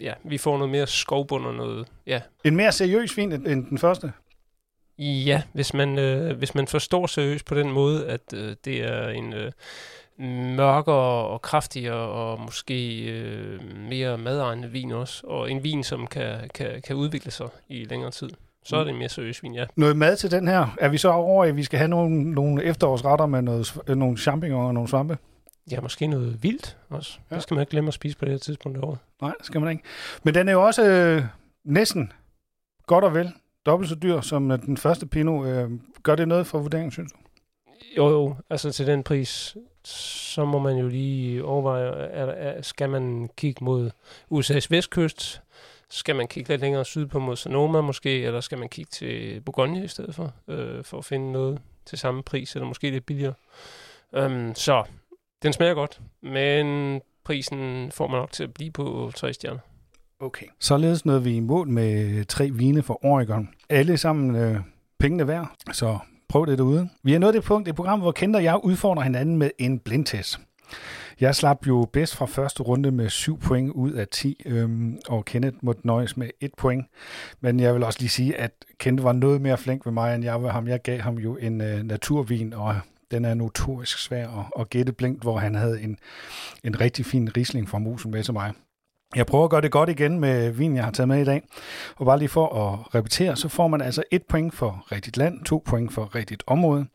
ja, 0.00 0.12
vi 0.24 0.38
får 0.38 0.56
noget 0.58 0.70
mere 0.70 0.86
skovbund 0.86 1.46
og 1.46 1.54
noget, 1.54 1.88
ja, 2.06 2.20
En 2.44 2.56
mere 2.56 2.72
seriøs 2.72 3.16
vin 3.16 3.32
end, 3.32 3.46
end 3.46 3.66
den 3.66 3.78
første. 3.78 4.12
Ja, 4.98 5.42
hvis 5.52 5.74
man, 5.74 5.98
øh, 5.98 6.38
hvis 6.38 6.54
man 6.54 6.66
forstår 6.66 7.06
seriøst 7.06 7.44
på 7.46 7.54
den 7.54 7.72
måde, 7.72 8.06
at 8.06 8.34
øh, 8.34 8.56
det 8.64 8.82
er 8.84 9.08
en 9.08 9.32
øh, 9.32 9.52
mørkere 10.56 11.28
og 11.28 11.42
kraftigere 11.42 11.94
og 11.94 12.40
måske 12.40 13.04
øh, 13.04 13.60
mere 13.88 14.18
madegnende 14.18 14.70
vin 14.70 14.92
også, 14.92 15.26
og 15.26 15.50
en 15.50 15.64
vin, 15.64 15.84
som 15.84 16.06
kan, 16.06 16.50
kan, 16.54 16.82
kan 16.82 16.96
udvikle 16.96 17.30
sig 17.30 17.48
i 17.68 17.84
længere 17.84 18.10
tid. 18.10 18.30
Så 18.64 18.76
er 18.76 18.84
det 18.84 18.94
mere 18.94 19.08
seriøs 19.08 19.42
vin, 19.42 19.54
ja. 19.54 19.64
Noget 19.76 19.96
mad 19.96 20.16
til 20.16 20.30
den 20.30 20.48
her. 20.48 20.76
Er 20.80 20.88
vi 20.88 20.98
så 20.98 21.10
over, 21.10 21.44
at 21.44 21.56
vi 21.56 21.64
skal 21.64 21.78
have 21.78 21.88
nogle, 21.88 22.32
nogle 22.32 22.64
efterårsretter 22.64 23.26
med 23.26 23.42
noget, 23.42 23.78
nogle 23.88 24.16
champignon 24.16 24.66
og 24.66 24.74
nogle 24.74 24.88
svampe? 24.88 25.18
Ja, 25.70 25.80
måske 25.80 26.06
noget 26.06 26.42
vildt 26.42 26.76
også. 26.90 27.18
Ja. 27.30 27.34
Det 27.34 27.42
skal 27.42 27.54
man 27.54 27.62
ikke 27.62 27.70
glemme 27.70 27.88
at 27.88 27.94
spise 27.94 28.18
på 28.18 28.24
det 28.24 28.32
her 28.32 28.38
tidspunkt 28.38 28.78
af 28.78 28.82
året. 28.82 28.98
Nej, 29.22 29.32
det 29.38 29.46
skal 29.46 29.60
man 29.60 29.70
ikke. 29.70 29.82
Men 30.22 30.34
den 30.34 30.48
er 30.48 30.52
jo 30.52 30.64
også 30.66 30.90
øh, 30.90 31.22
næsten 31.64 32.12
godt 32.86 33.04
og 33.04 33.14
vel 33.14 33.32
dobbelt 33.66 33.88
så 33.88 33.94
dyr 33.94 34.20
som 34.20 34.50
øh, 34.50 34.62
den 34.62 34.76
første 34.76 35.06
Pinot. 35.06 35.46
Øh, 35.46 35.70
gør 36.02 36.14
det 36.14 36.28
noget 36.28 36.46
for 36.46 36.58
vurderingen, 36.58 36.90
synes 36.92 37.12
du? 37.12 37.18
Jo, 37.96 38.08
jo, 38.08 38.36
altså 38.50 38.72
til 38.72 38.86
den 38.86 39.02
pris, 39.02 39.56
så 39.88 40.44
må 40.44 40.58
man 40.58 40.76
jo 40.76 40.88
lige 40.88 41.44
overveje, 41.44 41.86
er, 41.86 42.26
er, 42.26 42.62
skal 42.62 42.90
man 42.90 43.30
kigge 43.36 43.64
mod 43.64 43.90
USA's 44.32 44.66
vestkyst? 44.70 45.42
Skal 45.90 46.16
man 46.16 46.28
kigge 46.28 46.48
lidt 46.48 46.60
længere 46.60 46.84
sydpå 46.84 47.18
mod 47.18 47.36
Sonoma 47.36 47.80
måske, 47.80 48.22
eller 48.22 48.40
skal 48.40 48.58
man 48.58 48.68
kigge 48.68 48.90
til 48.90 49.40
Bourgogne 49.40 49.84
i 49.84 49.88
stedet 49.88 50.14
for, 50.14 50.32
øh, 50.48 50.84
for 50.84 50.98
at 50.98 51.04
finde 51.04 51.32
noget 51.32 51.60
til 51.86 51.98
samme 51.98 52.22
pris, 52.22 52.54
eller 52.54 52.66
måske 52.66 52.90
lidt 52.90 53.06
billigere? 53.06 53.34
Um, 54.12 54.54
så 54.54 54.84
den 55.42 55.52
smager 55.52 55.74
godt, 55.74 56.00
men 56.22 57.00
prisen 57.24 57.92
får 57.92 58.06
man 58.06 58.20
nok 58.20 58.32
til 58.32 58.44
at 58.44 58.54
blive 58.54 58.70
på 58.70 59.12
tre 59.16 59.32
stjerner. 59.32 59.60
Okay. 60.20 60.46
Således 60.60 61.04
nåede 61.04 61.22
vi 61.22 61.36
i 61.36 61.40
mål 61.40 61.68
med 61.68 62.24
tre 62.24 62.50
vine 62.50 62.82
for 62.82 63.04
Oregon. 63.04 63.48
Alle 63.68 63.96
sammen 63.96 64.36
øh, 64.36 64.60
pengene 64.98 65.28
værd, 65.28 65.54
så 65.72 65.98
prøv 66.34 66.46
det 66.46 66.58
derude. 66.58 66.88
Vi 67.02 67.14
er 67.14 67.18
nået 67.18 67.34
det 67.34 67.42
punkt 67.42 67.68
i 67.68 67.72
programmet, 67.72 68.04
hvor 68.04 68.12
Kent 68.12 68.36
og 68.36 68.44
jeg 68.44 68.60
udfordrer 68.64 69.02
hinanden 69.02 69.36
med 69.36 69.50
en 69.58 69.78
blindtest. 69.78 70.40
Jeg 71.20 71.34
slap 71.34 71.66
jo 71.66 71.88
bedst 71.92 72.16
fra 72.16 72.26
første 72.26 72.62
runde 72.62 72.90
med 72.90 73.08
7 73.08 73.38
point 73.38 73.72
ud 73.72 73.92
af 73.92 74.08
10, 74.08 74.42
øhm, 74.46 74.98
og 75.08 75.24
Kenneth 75.24 75.56
måtte 75.62 75.86
nøjes 75.86 76.16
med 76.16 76.30
1 76.40 76.50
point. 76.58 76.86
Men 77.40 77.60
jeg 77.60 77.74
vil 77.74 77.82
også 77.82 77.98
lige 78.00 78.08
sige, 78.08 78.36
at 78.36 78.50
Kenneth 78.78 79.04
var 79.04 79.12
noget 79.12 79.40
mere 79.40 79.58
flink 79.58 79.86
ved 79.86 79.92
mig, 79.92 80.14
end 80.14 80.24
jeg 80.24 80.42
var 80.42 80.50
ham. 80.50 80.68
Jeg 80.68 80.82
gav 80.82 81.00
ham 81.00 81.14
jo 81.14 81.36
en 81.36 81.60
øh, 81.60 81.82
naturvin, 81.82 82.52
og 82.52 82.76
den 83.10 83.24
er 83.24 83.34
notorisk 83.34 83.98
svær 83.98 84.28
at, 84.28 84.44
at 84.60 84.70
gætte 84.70 84.92
blinkt, 84.92 85.22
hvor 85.22 85.38
han 85.38 85.54
havde 85.54 85.82
en, 85.82 85.98
en 86.64 86.80
rigtig 86.80 87.06
fin 87.06 87.36
risling 87.36 87.68
fra 87.68 87.78
musen 87.78 88.10
med 88.10 88.22
til 88.22 88.32
mig. 88.32 88.52
Jeg 89.16 89.26
prøver 89.26 89.44
at 89.44 89.50
gøre 89.50 89.60
det 89.60 89.72
godt 89.72 89.88
igen 89.88 90.20
med 90.20 90.50
vin, 90.50 90.76
jeg 90.76 90.84
har 90.84 90.90
taget 90.90 91.08
med 91.08 91.20
i 91.20 91.24
dag. 91.24 91.42
Og 91.96 92.06
bare 92.06 92.18
lige 92.18 92.28
for 92.28 92.46
at 92.46 92.94
repetere, 92.94 93.36
så 93.36 93.48
får 93.48 93.68
man 93.68 93.80
altså 93.80 94.02
et 94.10 94.22
point 94.28 94.54
for 94.54 94.92
rigtigt 94.92 95.16
land, 95.16 95.44
to 95.44 95.62
point 95.66 95.92
for 95.92 96.14
rigtigt 96.14 96.44
område, 96.46 96.86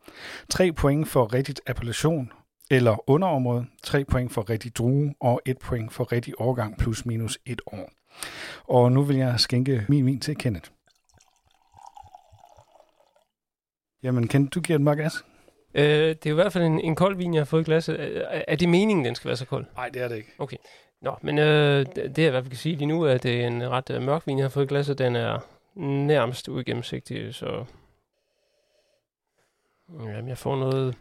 tre 0.48 0.72
point 0.72 1.08
for 1.08 1.34
rigtigt 1.34 1.60
appellation 1.66 2.32
eller 2.70 3.10
underområde, 3.10 3.66
tre 3.82 4.04
point 4.04 4.32
for 4.32 4.50
rigtig 4.50 4.76
drue 4.76 5.14
og 5.20 5.40
et 5.46 5.58
point 5.58 5.92
for 5.92 6.12
rigtig 6.12 6.34
årgang 6.38 6.78
plus 6.78 7.06
minus 7.06 7.38
et 7.46 7.60
år. 7.66 7.90
Og 8.64 8.92
nu 8.92 9.02
vil 9.02 9.16
jeg 9.16 9.40
skænke 9.40 9.84
min 9.88 10.06
vin 10.06 10.20
til 10.20 10.36
Kenneth. 10.36 10.70
Jamen, 14.02 14.28
Kenneth, 14.28 14.54
du 14.54 14.60
giver 14.60 14.78
den 14.78 14.84
bare 14.84 14.96
gas. 14.96 15.24
Øh, 15.74 15.84
det 15.84 16.26
er 16.26 16.30
jo 16.30 16.34
i 16.34 16.42
hvert 16.42 16.52
fald 16.52 16.64
en, 16.64 16.80
en 16.80 16.94
kold 16.94 17.16
vin, 17.16 17.34
jeg 17.34 17.40
har 17.40 17.44
fået 17.44 17.60
i 17.60 17.64
glasset. 17.64 18.00
Er, 18.00 18.42
er 18.48 18.56
det 18.56 18.68
meningen, 18.68 19.04
den 19.04 19.14
skal 19.14 19.28
være 19.28 19.36
så 19.36 19.46
kold? 19.46 19.66
Nej, 19.76 19.88
det 19.88 20.02
er 20.02 20.08
det 20.08 20.16
ikke. 20.16 20.32
Nå, 21.00 21.16
men 21.22 21.38
øh, 21.38 21.86
det 21.86 22.18
jeg 22.18 22.26
i 22.26 22.30
hvert 22.30 22.44
fald 22.44 22.50
kan 22.50 22.58
sige 22.58 22.76
lige 22.76 22.86
nu, 22.86 23.02
er, 23.02 23.14
at 23.14 23.22
det 23.22 23.42
er 23.42 23.46
en 23.46 23.70
ret 23.70 23.90
øh, 23.90 24.02
mørk 24.02 24.26
vin, 24.26 24.38
jeg 24.38 24.44
har 24.44 24.48
fået 24.50 24.64
i 24.64 24.68
glasset. 24.68 24.98
Den 24.98 25.16
er 25.16 25.38
nærmest 25.74 26.48
uigennemsigtig, 26.48 27.34
så... 27.34 27.64
Jamen, 29.88 30.28
jeg 30.28 30.38
får 30.38 30.56
noget 30.56 30.96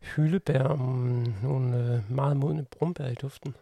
hyldebær 0.00 0.62
og 0.62 0.78
nogle 1.42 1.76
øh, 1.76 2.16
meget 2.16 2.36
modne 2.36 2.64
brumbær 2.64 3.06
i 3.06 3.14
duften. 3.14 3.56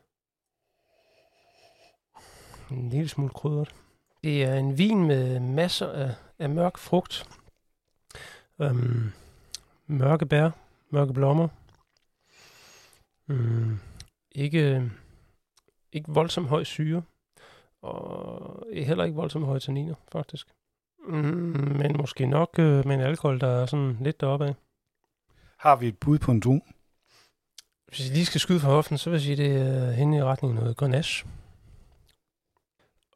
En 2.70 2.88
lille 2.88 3.08
smule 3.08 3.30
krydret. 3.30 3.74
Det 4.24 4.44
er 4.44 4.54
en 4.54 4.78
vin 4.78 5.06
med 5.06 5.40
masser 5.40 5.92
af, 5.92 6.14
af 6.38 6.50
mørk 6.50 6.78
frugt. 6.78 7.28
Øhm, 8.60 9.12
mørke 9.86 10.26
bær, 10.26 10.50
mørke 10.90 11.12
blommer. 11.12 11.48
Mm, 13.26 13.78
ikke, 14.32 14.90
ikke 15.98 16.12
voldsomt 16.12 16.48
høj 16.48 16.64
syre, 16.64 17.02
og 17.82 18.66
heller 18.72 19.04
ikke 19.04 19.16
voldsomt 19.16 19.46
høje 19.46 19.60
tanniner, 19.60 19.94
faktisk. 20.12 20.46
Mm, 21.08 21.76
men 21.78 21.96
måske 21.96 22.26
nok 22.26 22.58
øh, 22.58 22.86
med 22.86 22.94
en 22.94 23.00
alkohol, 23.00 23.40
der 23.40 23.48
er 23.48 23.66
sådan 23.66 23.96
lidt 24.00 24.20
deroppe 24.20 24.46
af. 24.46 24.54
Har 25.58 25.76
vi 25.76 25.88
et 25.88 25.98
bud 25.98 26.18
på 26.18 26.30
en 26.30 26.40
drue? 26.40 26.60
Hvis 27.86 28.00
jeg 28.00 28.14
lige 28.14 28.26
skal 28.26 28.40
skyde 28.40 28.60
fra 28.60 28.68
hoften, 28.68 28.98
så 28.98 29.10
vil 29.10 29.16
jeg 29.16 29.22
sige, 29.22 29.36
det 29.36 29.56
er 29.56 29.90
hen 29.90 30.14
i 30.14 30.22
retning 30.22 30.54
noget 30.54 30.76
Grenache. 30.76 31.28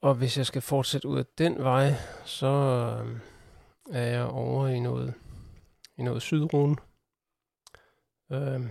Og 0.02 0.14
hvis 0.14 0.38
jeg 0.38 0.46
skal 0.46 0.62
fortsætte 0.62 1.08
ud 1.08 1.18
af 1.18 1.24
den 1.38 1.58
vej, 1.58 1.92
så 2.24 2.46
øh, 2.46 3.18
er 3.90 4.06
jeg 4.06 4.24
over 4.24 4.68
i 4.68 4.80
noget, 4.80 5.14
i 5.96 6.02
noget 6.02 6.22
sydrune. 6.22 6.76
Øhm, 8.32 8.68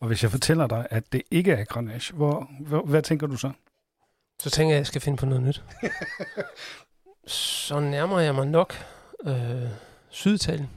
Og 0.00 0.06
hvis 0.06 0.22
jeg 0.22 0.30
fortæller 0.30 0.66
dig, 0.66 0.86
at 0.90 1.12
det 1.12 1.22
ikke 1.30 1.52
er 1.52 1.64
Grenache, 1.64 2.16
hvor, 2.16 2.50
hvor, 2.60 2.82
hvad 2.82 3.02
tænker 3.02 3.26
du 3.26 3.36
så? 3.36 3.52
så 4.40 4.50
tænker 4.50 4.70
jeg, 4.70 4.76
at 4.76 4.80
jeg 4.80 4.86
skal 4.86 5.00
finde 5.00 5.18
på 5.18 5.26
noget 5.26 5.42
nyt. 5.42 5.64
så 7.66 7.80
nærmer 7.80 8.20
jeg 8.20 8.34
mig 8.34 8.46
nok 8.46 8.74
øh, 9.24 9.68
Syditalien. 10.10 10.70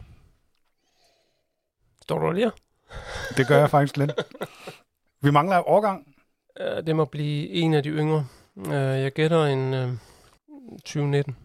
Står 2.01 2.19
du 2.19 2.31
lige? 2.31 2.51
Det 3.37 3.47
gør 3.47 3.57
jeg 3.57 3.69
faktisk 3.69 3.97
lidt. 3.97 4.11
Vi 5.21 5.31
mangler 5.31 5.69
årgang. 5.69 6.15
Øh, 6.59 6.85
det 6.85 6.95
må 6.95 7.05
blive 7.05 7.49
en 7.49 7.73
af 7.73 7.83
de 7.83 7.89
yngre. 7.89 8.27
Øh, 8.57 8.73
jeg 8.73 9.11
gætter 9.11 9.45
en 9.45 9.73
øh, 9.73 9.93
2019. 10.71 11.35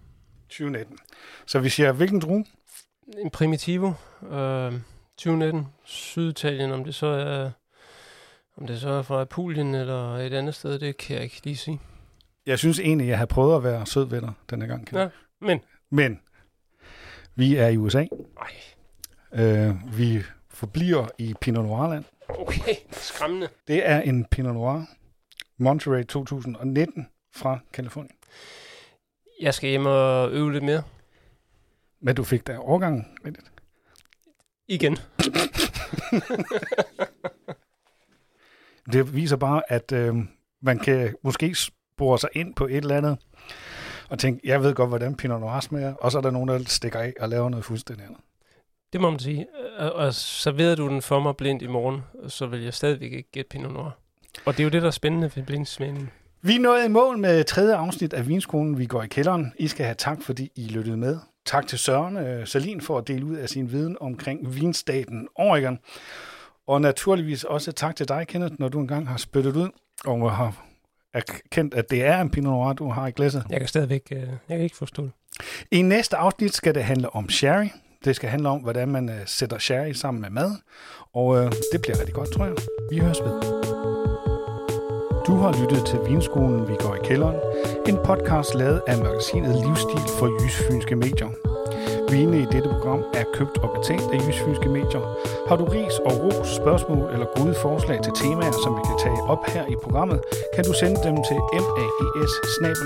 2019. 0.49 0.99
Så 1.47 1.59
vi 1.59 1.69
siger, 1.69 1.93
hvilken 1.93 2.21
drue? 2.21 2.45
En 3.19 3.31
Primitivo. 3.31 3.93
Øh, 4.23 4.73
2019. 5.17 5.67
Syditalien, 5.85 6.73
om 6.73 6.85
det 6.85 6.95
så 6.95 7.07
er... 7.07 7.51
Om 8.61 8.67
det 8.67 8.81
så 8.81 8.89
er 8.89 9.03
fra 9.03 9.21
Apulien 9.21 9.75
eller 9.75 10.15
et 10.17 10.33
andet 10.35 10.55
sted, 10.55 10.79
det 10.79 10.97
kan 10.97 11.17
jeg 11.17 11.25
ikke 11.25 11.41
lige 11.45 11.57
sige. 11.57 11.81
Jeg 12.47 12.59
synes 12.59 12.81
egentlig, 12.81 13.09
jeg 13.09 13.19
har 13.19 13.27
prøvet 13.27 13.57
at 13.57 13.65
være 13.65 13.87
sød 13.87 14.05
ved 14.05 14.21
dig 14.21 14.33
denne 14.51 14.67
gang. 14.67 14.89
Ja, 14.93 15.09
men... 15.41 15.61
Men 15.91 16.21
vi 17.35 17.57
er 17.57 17.69
i 17.69 17.77
USA. 17.77 18.07
Ej, 18.41 18.51
Øh, 19.33 19.99
vi 19.99 20.23
forbliver 20.49 21.09
i 21.19 21.35
Pinot 21.41 21.65
Noir-land. 21.65 22.05
okay, 22.29 22.75
skræmmende. 22.91 23.49
Det 23.69 23.89
er 23.89 24.01
en 24.01 24.25
Pinot 24.25 24.55
Noir 24.55 24.85
Monterey 25.59 26.05
2019 26.07 27.09
fra 27.35 27.59
Kalifornien. 27.73 28.15
Jeg 29.41 29.55
skal 29.55 29.71
hjem 29.71 29.87
og 29.87 30.31
øve 30.31 30.53
lidt 30.53 30.65
mere. 30.65 30.83
Men 32.01 32.17
du 32.17 32.25
fik 32.25 32.47
da 32.47 32.59
årgangen 32.59 33.07
rigtigt. 33.25 33.47
Igen. 34.69 34.99
Det 38.93 39.15
viser 39.15 39.37
bare, 39.37 39.63
at 39.69 39.93
øh, 39.93 40.15
man 40.63 40.79
kan 40.79 41.15
måske 41.23 41.55
spore 41.55 42.19
sig 42.19 42.29
ind 42.33 42.55
på 42.55 42.67
et 42.67 42.77
eller 42.77 42.97
andet, 42.97 43.19
og 44.09 44.19
tænke, 44.19 44.41
jeg 44.45 44.63
ved 44.63 44.75
godt, 44.75 44.89
hvordan 44.89 45.17
Pinot 45.17 45.41
Noir 45.41 45.61
smager, 45.61 45.95
og 45.95 46.13
så 46.13 46.19
er 46.19 46.23
der 46.23 46.31
nogen, 46.31 46.49
der 46.49 46.59
stikker 46.67 46.99
af 46.99 47.15
og 47.21 47.29
laver 47.29 47.49
noget 47.49 47.65
fuldstændig 47.65 48.05
andet. 48.05 48.21
Det 48.93 49.01
må 49.01 49.11
man 49.11 49.19
sige. 49.19 49.47
Og, 49.79 50.15
serverede 50.15 50.77
du 50.77 50.89
den 50.89 51.03
for 51.03 51.21
mig 51.21 51.37
blindt 51.37 51.63
i 51.63 51.67
morgen, 51.67 52.01
så 52.29 52.47
vil 52.47 52.63
jeg 52.63 52.75
stadigvæk 52.75 53.13
ikke 53.13 53.31
gætte 53.33 53.49
Pinot 53.49 53.73
Noir. 53.73 53.91
Og 54.45 54.53
det 54.53 54.61
er 54.61 54.65
jo 54.65 54.71
det, 54.71 54.83
der 54.83 54.89
er 54.89 54.93
spændende 54.93 55.31
ved 55.35 55.43
blindsmagning. 55.43 56.13
Vi 56.43 56.55
er 56.55 56.61
nået 56.61 56.85
i 56.85 56.89
mål 56.89 57.19
med 57.19 57.45
tredje 57.45 57.75
afsnit 57.75 58.13
af 58.13 58.29
Vinskolen. 58.29 58.79
Vi 58.79 58.87
går 58.87 59.03
i 59.03 59.07
kælderen. 59.07 59.53
I 59.59 59.69
skal 59.69 59.85
have 59.85 59.95
tak, 59.95 60.23
fordi 60.23 60.51
I 60.57 60.69
lyttede 60.69 60.97
med. 60.97 61.19
Tak 61.45 61.67
til 61.67 61.79
Søren 61.79 62.17
øh, 62.17 62.47
Salin 62.47 62.81
for 62.81 62.99
at 62.99 63.09
dele 63.09 63.25
ud 63.25 63.37
af 63.37 63.49
sin 63.49 63.73
viden 63.73 63.97
omkring 64.01 64.55
vinstaten 64.55 65.29
Oregon. 65.35 65.79
Og 66.69 66.81
naturligvis 66.81 67.45
også 67.45 67.73
tak 67.73 67.97
til 67.97 68.09
dig, 68.09 68.27
Kenneth, 68.27 68.55
når 68.59 68.69
du 68.69 68.81
engang 68.81 69.09
har 69.09 69.17
spyttet 69.17 69.57
ud 69.57 69.69
og 70.05 70.33
har 70.33 70.65
erkendt, 71.15 71.75
at 71.75 71.91
det 71.91 72.05
er 72.05 72.21
en 72.21 72.31
Pinot 72.31 72.53
Noir, 72.53 72.73
du 72.73 72.89
har 72.89 73.07
i 73.07 73.11
glasset. 73.11 73.45
Jeg 73.51 73.59
kan 73.61 73.69
stadigvæk 73.69 74.03
øh, 74.13 74.19
jeg 74.19 74.29
kan 74.49 74.61
ikke 74.61 74.77
forstå 74.77 75.03
det. 75.03 75.13
I 75.71 75.83
næste 75.83 76.17
afsnit 76.17 76.55
skal 76.55 76.75
det 76.75 76.85
handle 76.85 77.15
om 77.15 77.29
sherry. 77.29 77.67
Det 78.05 78.17
skal 78.17 78.29
handle 78.31 78.49
om, 78.49 78.61
hvordan 78.61 78.89
man 78.89 79.09
øh, 79.09 79.21
sætter 79.27 79.59
sherry 79.59 79.93
sammen 79.93 80.21
med 80.21 80.31
mad. 80.31 80.51
Og 81.15 81.37
øh, 81.37 81.53
det 81.73 81.83
bliver 81.83 81.99
rigtig 81.99 82.15
godt, 82.15 82.33
tror 82.33 82.45
jeg. 82.45 82.55
Vi 82.91 82.99
høres 82.99 83.21
ved. 83.21 83.41
Du 85.27 85.37
har 85.37 85.61
lyttet 85.63 85.87
til 85.87 85.99
Vinskolen, 86.09 86.69
vi 86.69 86.75
går 86.81 86.95
i 86.95 86.99
kælderen. 87.05 87.37
En 87.89 87.99
podcast 88.05 88.55
lavet 88.55 88.83
af 88.87 88.99
magasinet 88.99 89.67
Livsstil 89.67 90.15
for 90.19 90.45
Jysfynske 90.45 90.97
Medier. 90.97 91.48
Vine 92.11 92.39
i 92.43 92.47
dette 92.53 92.69
program 92.69 93.03
er 93.15 93.25
købt 93.35 93.59
og 93.59 93.71
betalt 93.77 94.07
af 94.13 94.19
Jysfynske 94.29 94.69
Medier. 94.69 95.03
Har 95.49 95.57
du 95.57 95.65
ris 95.65 95.97
og 96.09 96.13
ros, 96.23 96.49
spørgsmål 96.63 97.13
eller 97.13 97.27
gode 97.37 97.55
forslag 97.63 97.99
til 98.03 98.13
temaer, 98.23 98.53
som 98.65 98.73
vi 98.79 98.83
kan 98.89 98.99
tage 99.05 99.23
op 99.33 99.43
her 99.55 99.65
i 99.75 99.77
programmet, 99.83 100.19
kan 100.55 100.65
du 100.65 100.73
sende 100.81 100.99
dem 101.07 101.17
til 101.29 101.39
maes 102.63 102.81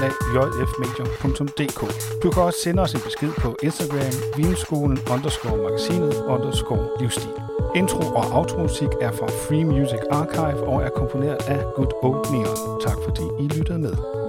Du 2.22 2.30
kan 2.30 2.42
også 2.42 2.60
sende 2.60 2.82
os 2.82 2.94
en 2.94 3.00
besked 3.00 3.32
på 3.42 3.56
Instagram, 3.62 4.14
vinskolen 4.36 4.98
underscore 5.14 5.56
magasinet 5.56 6.14
underscore 6.34 6.86
livsstil. 7.00 7.34
Intro 7.74 8.02
og 8.14 8.24
automusik 8.38 8.92
er 9.00 9.12
fra 9.12 9.26
Free 9.26 9.64
Music 9.64 10.02
Archive 10.10 10.66
og 10.66 10.82
er 10.82 10.88
komponeret 10.88 11.40
af 11.48 11.64
Good 11.74 11.92
Old 12.02 12.32
Neon. 12.32 12.80
Tak 12.86 12.98
fordi 13.04 13.22
I 13.40 13.48
lyttede 13.48 13.78
med. 13.78 14.21